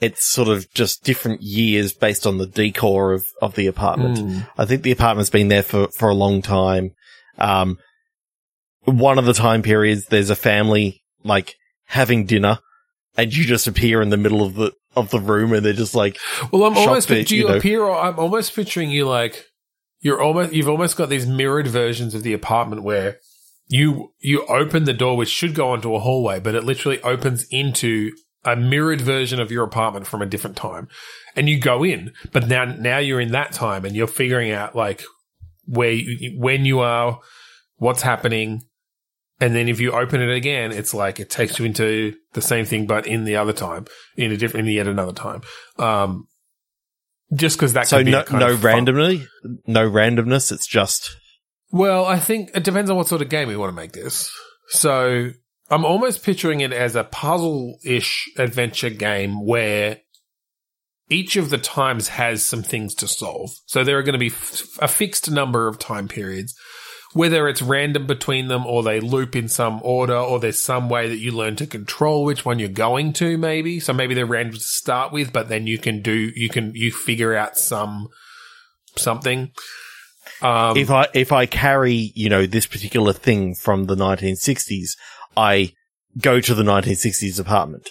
[0.00, 4.18] it's sort of just different years based on the decor of, of the apartment.
[4.18, 4.48] Mm.
[4.58, 6.90] I think the apartment's been there for, for a long time.
[7.38, 7.78] Um,
[8.84, 11.56] one of the time periods, there's a family like
[11.86, 12.58] having dinner
[13.16, 15.94] and you just appear in the middle of the, of the room and they're just
[15.94, 16.18] like,
[16.52, 17.88] Well, I'm almost that, do you you know- appear?
[17.88, 19.44] I'm almost picturing you like
[20.04, 23.16] you're almost you've almost got these mirrored versions of the apartment where
[23.66, 27.46] you you open the door, which should go onto a hallway, but it literally opens
[27.50, 28.12] into
[28.44, 30.88] a mirrored version of your apartment from a different time,
[31.34, 32.12] and you go in.
[32.32, 35.02] But now now you're in that time, and you're figuring out like
[35.64, 37.20] where you, when you are,
[37.76, 38.60] what's happening,
[39.40, 42.64] and then if you open it again, it's like it takes you into the same
[42.64, 45.42] thing, but in the other time, in a different, in yet another time.
[45.78, 46.26] Um,
[47.34, 49.26] just because that So could be no, no of fun- randomly,
[49.66, 50.52] no randomness.
[50.52, 51.16] It's just
[51.72, 54.30] Well, I think it depends on what sort of game we want to make this.
[54.68, 55.30] So
[55.70, 59.98] I'm almost picturing it as a puzzle-ish adventure game where
[61.10, 63.50] each of the times has some things to solve.
[63.66, 66.54] So there are going to be f- a fixed number of time periods,
[67.14, 71.08] whether it's random between them or they loop in some order or there's some way
[71.08, 73.80] that you learn to control which one you're going to maybe.
[73.80, 76.90] So maybe they're random to start with, but then you can do, you can, you
[76.90, 78.08] figure out some,
[78.96, 79.52] something.
[80.42, 84.96] Um, if I if I carry you know this particular thing from the 1960s,
[85.36, 85.72] I
[86.18, 87.90] go to the 1960s apartment.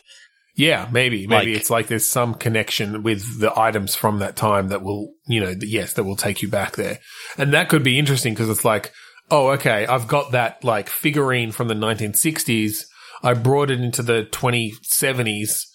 [0.55, 1.25] Yeah, maybe.
[1.25, 5.13] Maybe Like- it's like there's some connection with the items from that time that will,
[5.27, 6.99] you know, yes, that will take you back there.
[7.37, 8.91] And that could be interesting because it's like,
[9.33, 12.85] oh, okay, I've got that like figurine from the 1960s.
[13.23, 15.65] I brought it into the 2070s.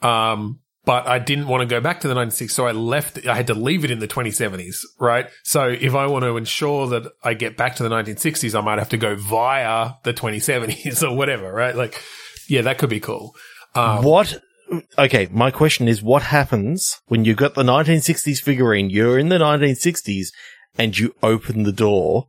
[0.00, 2.52] Um, but I didn't want to go back to the 1960s.
[2.52, 5.28] So I left, I had to leave it in the 2070s, right?
[5.42, 8.78] So if I want to ensure that I get back to the 1960s, I might
[8.78, 11.74] have to go via the 2070s or whatever, right?
[11.74, 12.00] Like,
[12.48, 13.34] yeah, that could be cool.
[13.74, 14.40] Um, what?
[14.96, 18.88] Okay, my question is, what happens when you got the 1960s figurine?
[18.88, 20.28] You're in the 1960s,
[20.78, 22.28] and you open the door.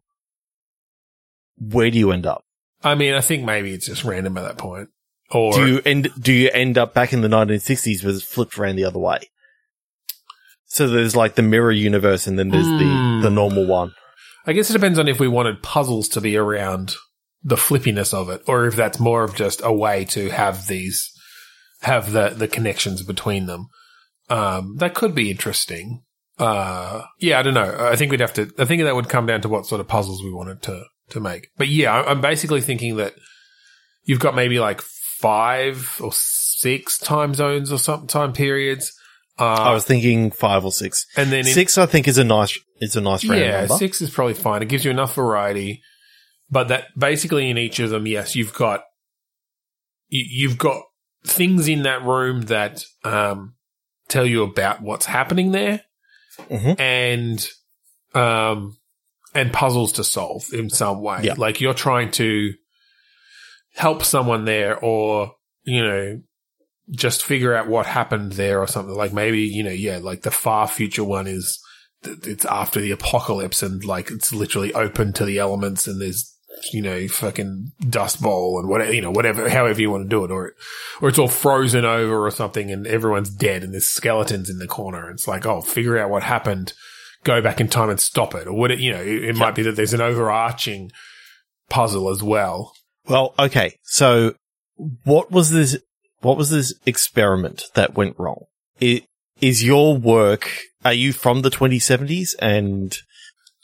[1.60, 2.44] Where do you end up?
[2.84, 4.90] I mean, I think maybe it's just random at that point.
[5.32, 6.10] Or Do you end?
[6.20, 9.20] Do you end up back in the 1960s, but it's flipped around the other way?
[10.66, 12.78] So there's like the mirror universe, and then there's Hmm.
[13.22, 13.94] the the normal one.
[14.46, 16.96] I guess it depends on if we wanted puzzles to be around
[17.44, 21.12] the flippiness of it, or if that's more of just a way to have these
[21.82, 23.68] have the the connections between them.
[24.30, 26.04] Um, that could be interesting.
[26.38, 27.76] Uh, yeah, I don't know.
[27.92, 28.50] I think we'd have to.
[28.58, 31.20] I think that would come down to what sort of puzzles we wanted to to
[31.20, 31.50] make.
[31.58, 33.14] But yeah, I- I'm basically thinking that
[34.04, 38.94] you've got maybe like five or six time zones or some time periods.
[39.38, 41.06] Uh, I was thinking five or six.
[41.16, 43.76] and then in- Six, I think, is a nice is a nice round yeah, number.
[43.76, 44.62] six is probably fine.
[44.62, 45.82] It gives you enough variety,
[46.50, 48.84] but that basically in each of them, yes, you've got
[50.10, 50.82] you, you've got
[51.26, 53.56] things in that room that um,
[54.08, 55.82] tell you about what's happening there,
[56.50, 56.80] Mhm.
[56.80, 57.48] and
[58.16, 58.78] um,
[59.34, 61.22] and puzzles to solve in some way.
[61.24, 61.36] Yeah.
[61.38, 62.54] Like you're trying to
[63.76, 66.22] help someone there, or you know.
[66.92, 68.96] Just figure out what happened there or something.
[68.96, 71.62] Like maybe, you know, yeah, like the far future one is
[72.04, 76.36] it's after the apocalypse and like it's literally open to the elements and there's
[76.74, 80.24] you know fucking dust bowl and whatever you know whatever however you want to do
[80.24, 80.54] it or
[81.02, 84.68] or it's all frozen over or something and everyone's dead and there's skeletons in the
[84.68, 86.74] corner and it's like oh figure out what happened
[87.24, 89.56] go back in time and stop it or would it you know it, it might
[89.56, 90.92] be that there's an overarching
[91.70, 92.74] puzzle as well
[93.08, 93.76] Well, okay.
[93.84, 94.34] So,
[95.04, 95.78] what was this?
[96.22, 98.46] What was this experiment that went wrong?
[98.82, 99.04] I-
[99.42, 100.50] Is your work?
[100.86, 102.98] Are you from the 2070s and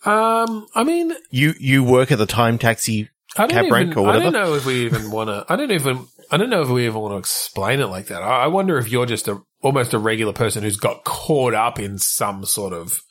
[0.06, 3.10] um i mean you you work at the time taxi?
[3.38, 5.46] I don't Cab even, rank or I don't know if we even want to.
[5.52, 6.06] I don't even.
[6.32, 8.22] I don't know if we even want to explain it like that.
[8.24, 11.78] I, I wonder if you're just a almost a regular person who's got caught up
[11.80, 13.02] in some sort of,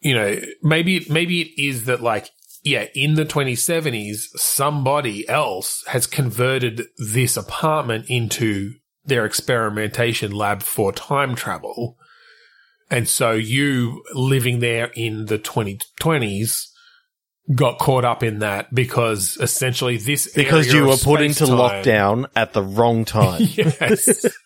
[0.00, 2.30] you know, maybe maybe it is that like
[2.64, 6.82] yeah, in the 2070s, somebody else has converted
[7.12, 8.72] this apartment into
[9.04, 11.96] their experimentation lab for time travel.
[12.90, 16.64] And so you living there in the 2020s
[17.54, 22.26] got caught up in that because essentially this Because you were put into space-time- lockdown
[22.36, 23.40] at the wrong time.
[23.54, 24.26] yes.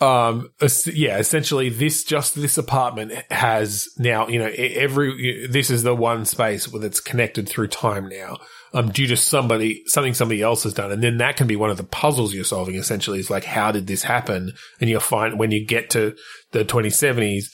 [0.00, 0.50] um.
[0.86, 1.18] Yeah.
[1.18, 4.28] Essentially, this just this apartment has now.
[4.28, 8.38] You know, every this is the one space with it's connected through time now.
[8.72, 11.70] Um, due to somebody something somebody else has done, and then that can be one
[11.70, 12.74] of the puzzles you're solving.
[12.74, 14.52] Essentially, is like how did this happen?
[14.80, 16.16] And you'll find when you get to
[16.50, 17.44] the 2070s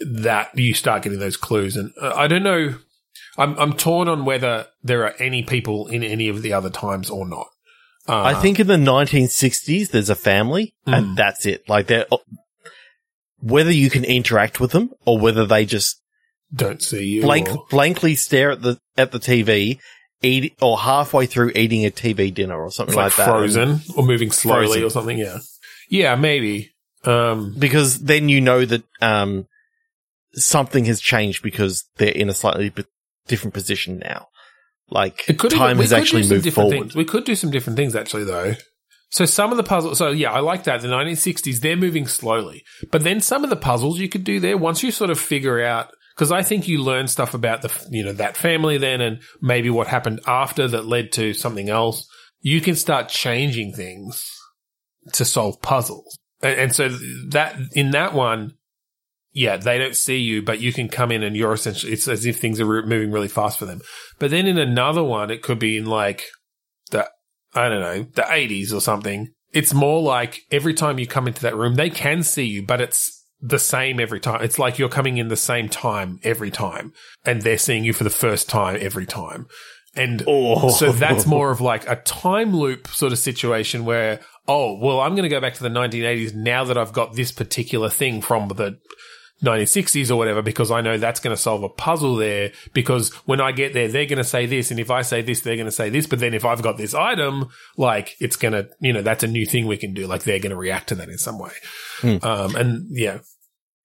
[0.00, 1.76] that you start getting those clues.
[1.76, 2.76] And uh, I don't know.
[3.36, 7.10] I'm I'm torn on whether there are any people in any of the other times
[7.10, 7.48] or not.
[8.08, 10.96] Uh, I think in the 1960s, there's a family Mm.
[10.96, 11.68] and that's it.
[11.68, 12.06] Like they're,
[13.40, 16.00] whether you can interact with them or whether they just
[16.54, 17.22] don't see you.
[17.22, 19.78] blank, or- blankly stare at the, at the TV,
[20.22, 23.26] eat, or halfway through eating a TV dinner or something like, like, that.
[23.28, 24.84] frozen or moving slowly Frozen.
[24.84, 25.18] or something.
[25.18, 25.38] Yeah,
[25.90, 26.70] yeah, maybe.
[27.04, 29.46] Um, Because then you know that, um,
[30.34, 32.72] something has changed because they're in a slightly
[33.28, 34.28] different position now.
[34.90, 36.84] Like it could time has actually some moved different forward.
[36.84, 36.96] Things.
[36.96, 38.54] We could do some different things actually, though.
[39.10, 39.98] So some of the puzzles.
[39.98, 40.82] So yeah, I like that.
[40.82, 44.58] The 1960s, they're moving slowly, but then some of the puzzles you could do there
[44.58, 48.04] once you sort of figure out because I think you learn stuff about the you
[48.04, 52.08] know that family then, and maybe what happened after that led to something else.
[52.40, 54.30] You can start changing things
[55.12, 56.88] to solve puzzles, and, and so
[57.30, 58.54] that in that one,
[59.34, 62.24] yeah, they don't see you, but you can come in and you're essentially it's as
[62.24, 63.80] if things are re- moving really fast for them.
[64.18, 66.22] But then in another one, it could be in like
[66.90, 67.08] the
[67.54, 69.28] I don't know the eighties or something.
[69.52, 72.80] It's more like every time you come into that room, they can see you, but
[72.80, 74.42] it's the same every time.
[74.42, 76.92] It's like you're coming in the same time every time,
[77.24, 79.46] and they're seeing you for the first time every time.
[79.96, 80.70] And Oh.
[80.70, 84.18] so that's more of like a time loop sort of situation where,
[84.48, 87.30] oh, well, I'm going to go back to the 1980s now that I've got this
[87.30, 88.78] particular thing from the
[89.42, 92.52] 1960s or whatever, because I know that's going to solve a puzzle there.
[92.72, 94.70] Because when I get there, they're going to say this.
[94.70, 96.06] And if I say this, they're going to say this.
[96.06, 99.28] But then if I've got this item, like it's going to, you know, that's a
[99.28, 100.06] new thing we can do.
[100.06, 101.52] Like they're going to react to that in some way.
[102.22, 103.18] Um, and yeah,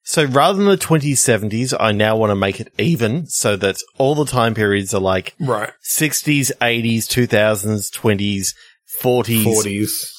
[0.03, 4.15] So rather than the 2070s, I now want to make it even so that all
[4.15, 5.71] the time periods are like right.
[5.89, 8.55] 60s, 80s, 2000s, 20s,
[9.03, 10.11] 40s, 40s.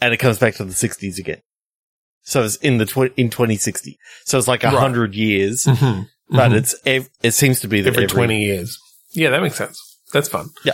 [0.00, 1.40] and it comes back to the 60s again.
[2.24, 3.98] So it's in the tw- in 2060.
[4.24, 4.78] So it's like a Right.
[4.78, 6.08] hundred years, Mhm.
[6.30, 6.56] but Mhm.
[6.56, 8.78] it's ev- it seems to be that every every, 20 years.
[9.12, 9.78] Yeah, that makes sense.
[10.12, 10.48] That's fun.
[10.64, 10.72] Yeah.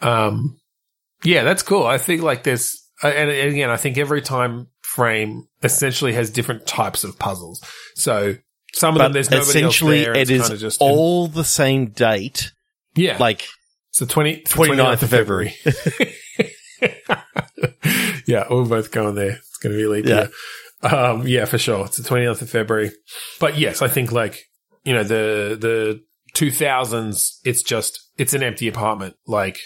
[0.00, 0.58] Um,
[1.24, 1.86] yeah, that's cool.
[1.86, 7.04] I think like there's, and again, I think every time frame essentially has different types
[7.04, 7.60] of puzzles.
[7.94, 8.36] So
[8.74, 10.16] some of them there's nobody essentially, else there.
[10.16, 12.52] it's is kind of just all the same date,
[12.94, 13.46] yeah, like
[13.90, 15.54] it's the 20, 29th of February.
[18.26, 19.40] yeah, we're both going there.
[19.58, 20.28] It's going to be a leap Yeah.
[20.82, 20.94] year.
[20.94, 21.84] Um, yeah, for sure.
[21.86, 22.92] It's the 29th of February.
[23.40, 24.38] But yes, I think like,
[24.84, 26.00] you know, the, the
[26.34, 29.16] 2000s, it's just, it's an empty apartment.
[29.26, 29.58] Like,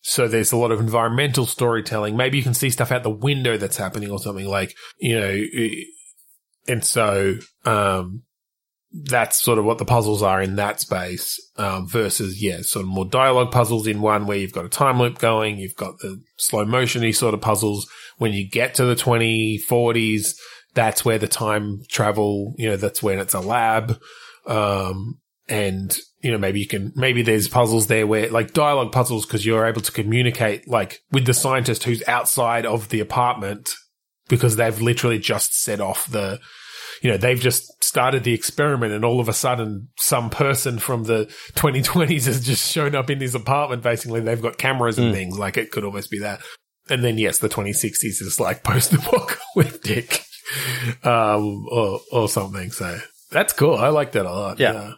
[0.00, 2.16] so there's a lot of environmental storytelling.
[2.16, 5.42] Maybe you can see stuff out the window that's happening or something like, you know,
[6.68, 8.22] and so, um,
[8.92, 12.88] that's sort of what the puzzles are in that space, um, versus, yeah, sort of
[12.88, 16.22] more dialogue puzzles in one where you've got a time loop going, you've got the
[16.36, 17.88] slow motiony sort of puzzles.
[18.18, 20.36] When you get to the 2040s,
[20.74, 23.98] that's where the time travel, you know, that's when it's a lab.
[24.46, 29.26] Um, and, you know, maybe you can, maybe there's puzzles there where like dialogue puzzles
[29.26, 33.70] because you're able to communicate like with the scientist who's outside of the apartment
[34.28, 36.38] because they've literally just set off the,
[37.02, 41.04] you know, they've just started the experiment and all of a sudden some person from
[41.04, 43.82] the 2020s has just shown up in his apartment.
[43.82, 45.14] Basically, they've got cameras and Mm.
[45.14, 46.40] things like it could almost be that.
[46.88, 50.22] And then yes, the 2060s is like post-apocalyptic,
[51.04, 52.70] um, or, or something.
[52.70, 52.98] So
[53.30, 53.74] that's cool.
[53.76, 54.58] I like that a lot.
[54.60, 54.92] Yeah.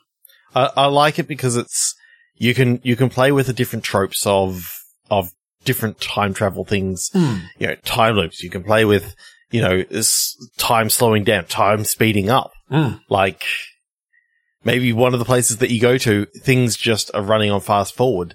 [0.55, 1.95] I, I like it because it's
[2.37, 4.71] you can you can play with the different tropes of
[5.11, 5.31] of
[5.65, 7.11] different time travel things.
[7.13, 7.37] Hmm.
[7.59, 8.43] You know, time loops.
[8.43, 9.15] You can play with
[9.51, 9.85] you know
[10.57, 12.53] time slowing down, time speeding up.
[12.71, 13.01] Mm.
[13.09, 13.45] Like
[14.65, 17.95] maybe one of the places that you go to, things just are running on fast
[17.95, 18.35] forward,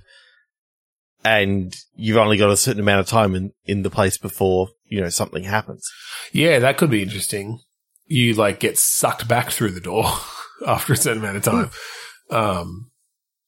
[1.23, 5.01] and you've only got a certain amount of time in in the place before you
[5.01, 5.89] know something happens.
[6.31, 7.59] Yeah, that could be interesting.
[8.05, 10.05] You like get sucked back through the door
[10.67, 11.71] after a certain amount of time.
[12.29, 12.91] Um,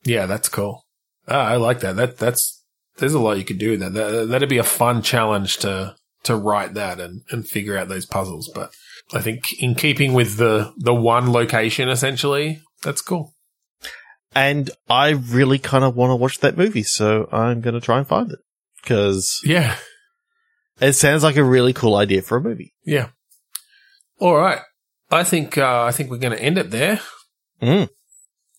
[0.04, 0.86] yeah, that's cool.
[1.28, 1.96] Ah, I like that.
[1.96, 2.64] That that's
[2.98, 3.94] there's a lot you could do with that.
[3.94, 4.28] that.
[4.30, 5.96] That'd be a fun challenge to
[6.26, 8.50] to write that and and figure out those puzzles.
[8.54, 8.74] But
[9.14, 13.34] I think in keeping with the the one location, essentially, that's cool.
[14.34, 17.98] And I really kind of want to watch that movie, so I'm going to try
[18.00, 18.40] and find it
[18.82, 19.78] because Yeah,
[20.82, 22.74] it sounds like a really cool idea for a movie.
[22.86, 23.08] yeah.
[24.20, 24.60] All right.
[25.12, 27.00] I think uh, I think we're going to end it there.
[27.62, 27.90] Mm.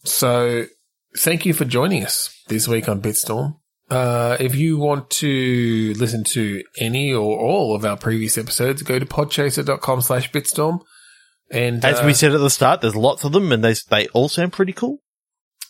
[0.04, 0.64] So
[1.18, 3.56] thank you for joining us this week on Bitstorm.
[3.89, 8.99] Uh, if you want to listen to any or all of our previous episodes, go
[8.99, 10.80] to podchaser.com slash bitstorm.
[11.51, 14.09] And As uh, we said at the start, there's lots of them, and they they
[14.09, 14.99] all sound pretty cool.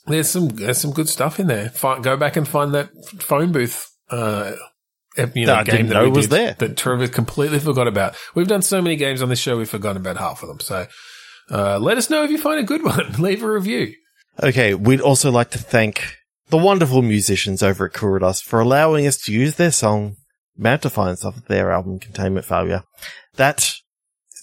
[0.07, 1.71] there's some there's some good stuff in there.
[2.01, 2.89] Go back and find that
[3.21, 3.91] phone booth.
[4.09, 4.53] Uh,
[5.35, 6.53] you know, That game that was did there.
[6.55, 8.17] That Trevor completely forgot about.
[8.35, 10.61] We've done so many games on this show, we've forgotten about half of them.
[10.61, 10.87] So,
[11.51, 13.13] uh, let us know if you find a good one.
[13.19, 13.95] Leave a review.
[14.43, 16.17] Okay, we'd also like to thank
[16.49, 20.17] the wonderful musicians over at Kuridos for allowing us to use their song
[20.57, 22.83] Mount Defiance off of their album Containment Failure.
[23.35, 23.75] That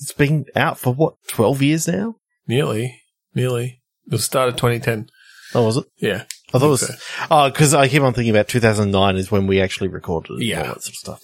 [0.02, 2.16] it's been out for what twelve years now?
[2.48, 3.02] Nearly,
[3.34, 3.82] nearly.
[4.06, 5.10] It was started 2010.
[5.56, 5.86] Oh, was it?
[5.98, 6.24] Yeah.
[6.54, 6.88] I thought it was.
[6.88, 7.00] think
[7.32, 10.46] Oh, because I keep on thinking about 2009 is when we actually recorded it.
[10.46, 10.60] Yeah.
[10.60, 11.22] all that sort of stuff.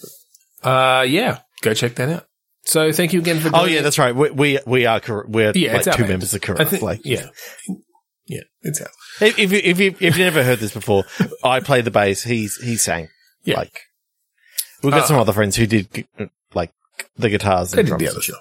[0.64, 2.26] Uh, yeah, go check that out.
[2.64, 3.50] So thank you again for.
[3.54, 4.16] Oh yeah, that's right.
[4.16, 6.82] We we, we are we're Yeah, like two members of I Kuridos.
[6.82, 7.28] like yeah,
[8.30, 8.88] yeah, it's out.
[9.20, 11.04] If, if, you- if, you, if you've never heard this before,
[11.44, 12.24] I play the bass.
[12.24, 13.10] He's he sang.
[13.44, 13.58] Yeah.
[13.58, 13.78] Like
[14.84, 16.08] we've got Uh, some other friends who did
[16.54, 16.72] like
[17.18, 18.40] the guitars They and did the other stuff.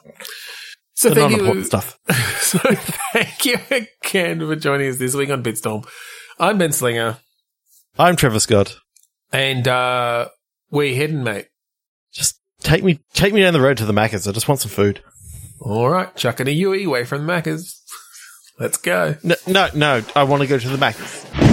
[0.94, 1.98] So The thank non-important you, stuff.
[2.40, 2.58] so
[3.12, 5.86] thank you again for joining us this week on Bitstorm.
[6.40, 7.18] I'm Ben Slinger,
[7.98, 8.76] I'm Trevor Scott.
[9.32, 10.28] and uh,
[10.70, 11.46] we heading, mate.
[12.12, 14.26] Just take me, take me down the road to the Macca's.
[14.26, 15.00] I just want some food.
[15.60, 17.74] All right, chucking a Yui away from the Maccas.
[18.58, 19.16] Let's go.
[19.22, 20.02] No, no, no.
[20.16, 21.47] I want to go to the Macca's.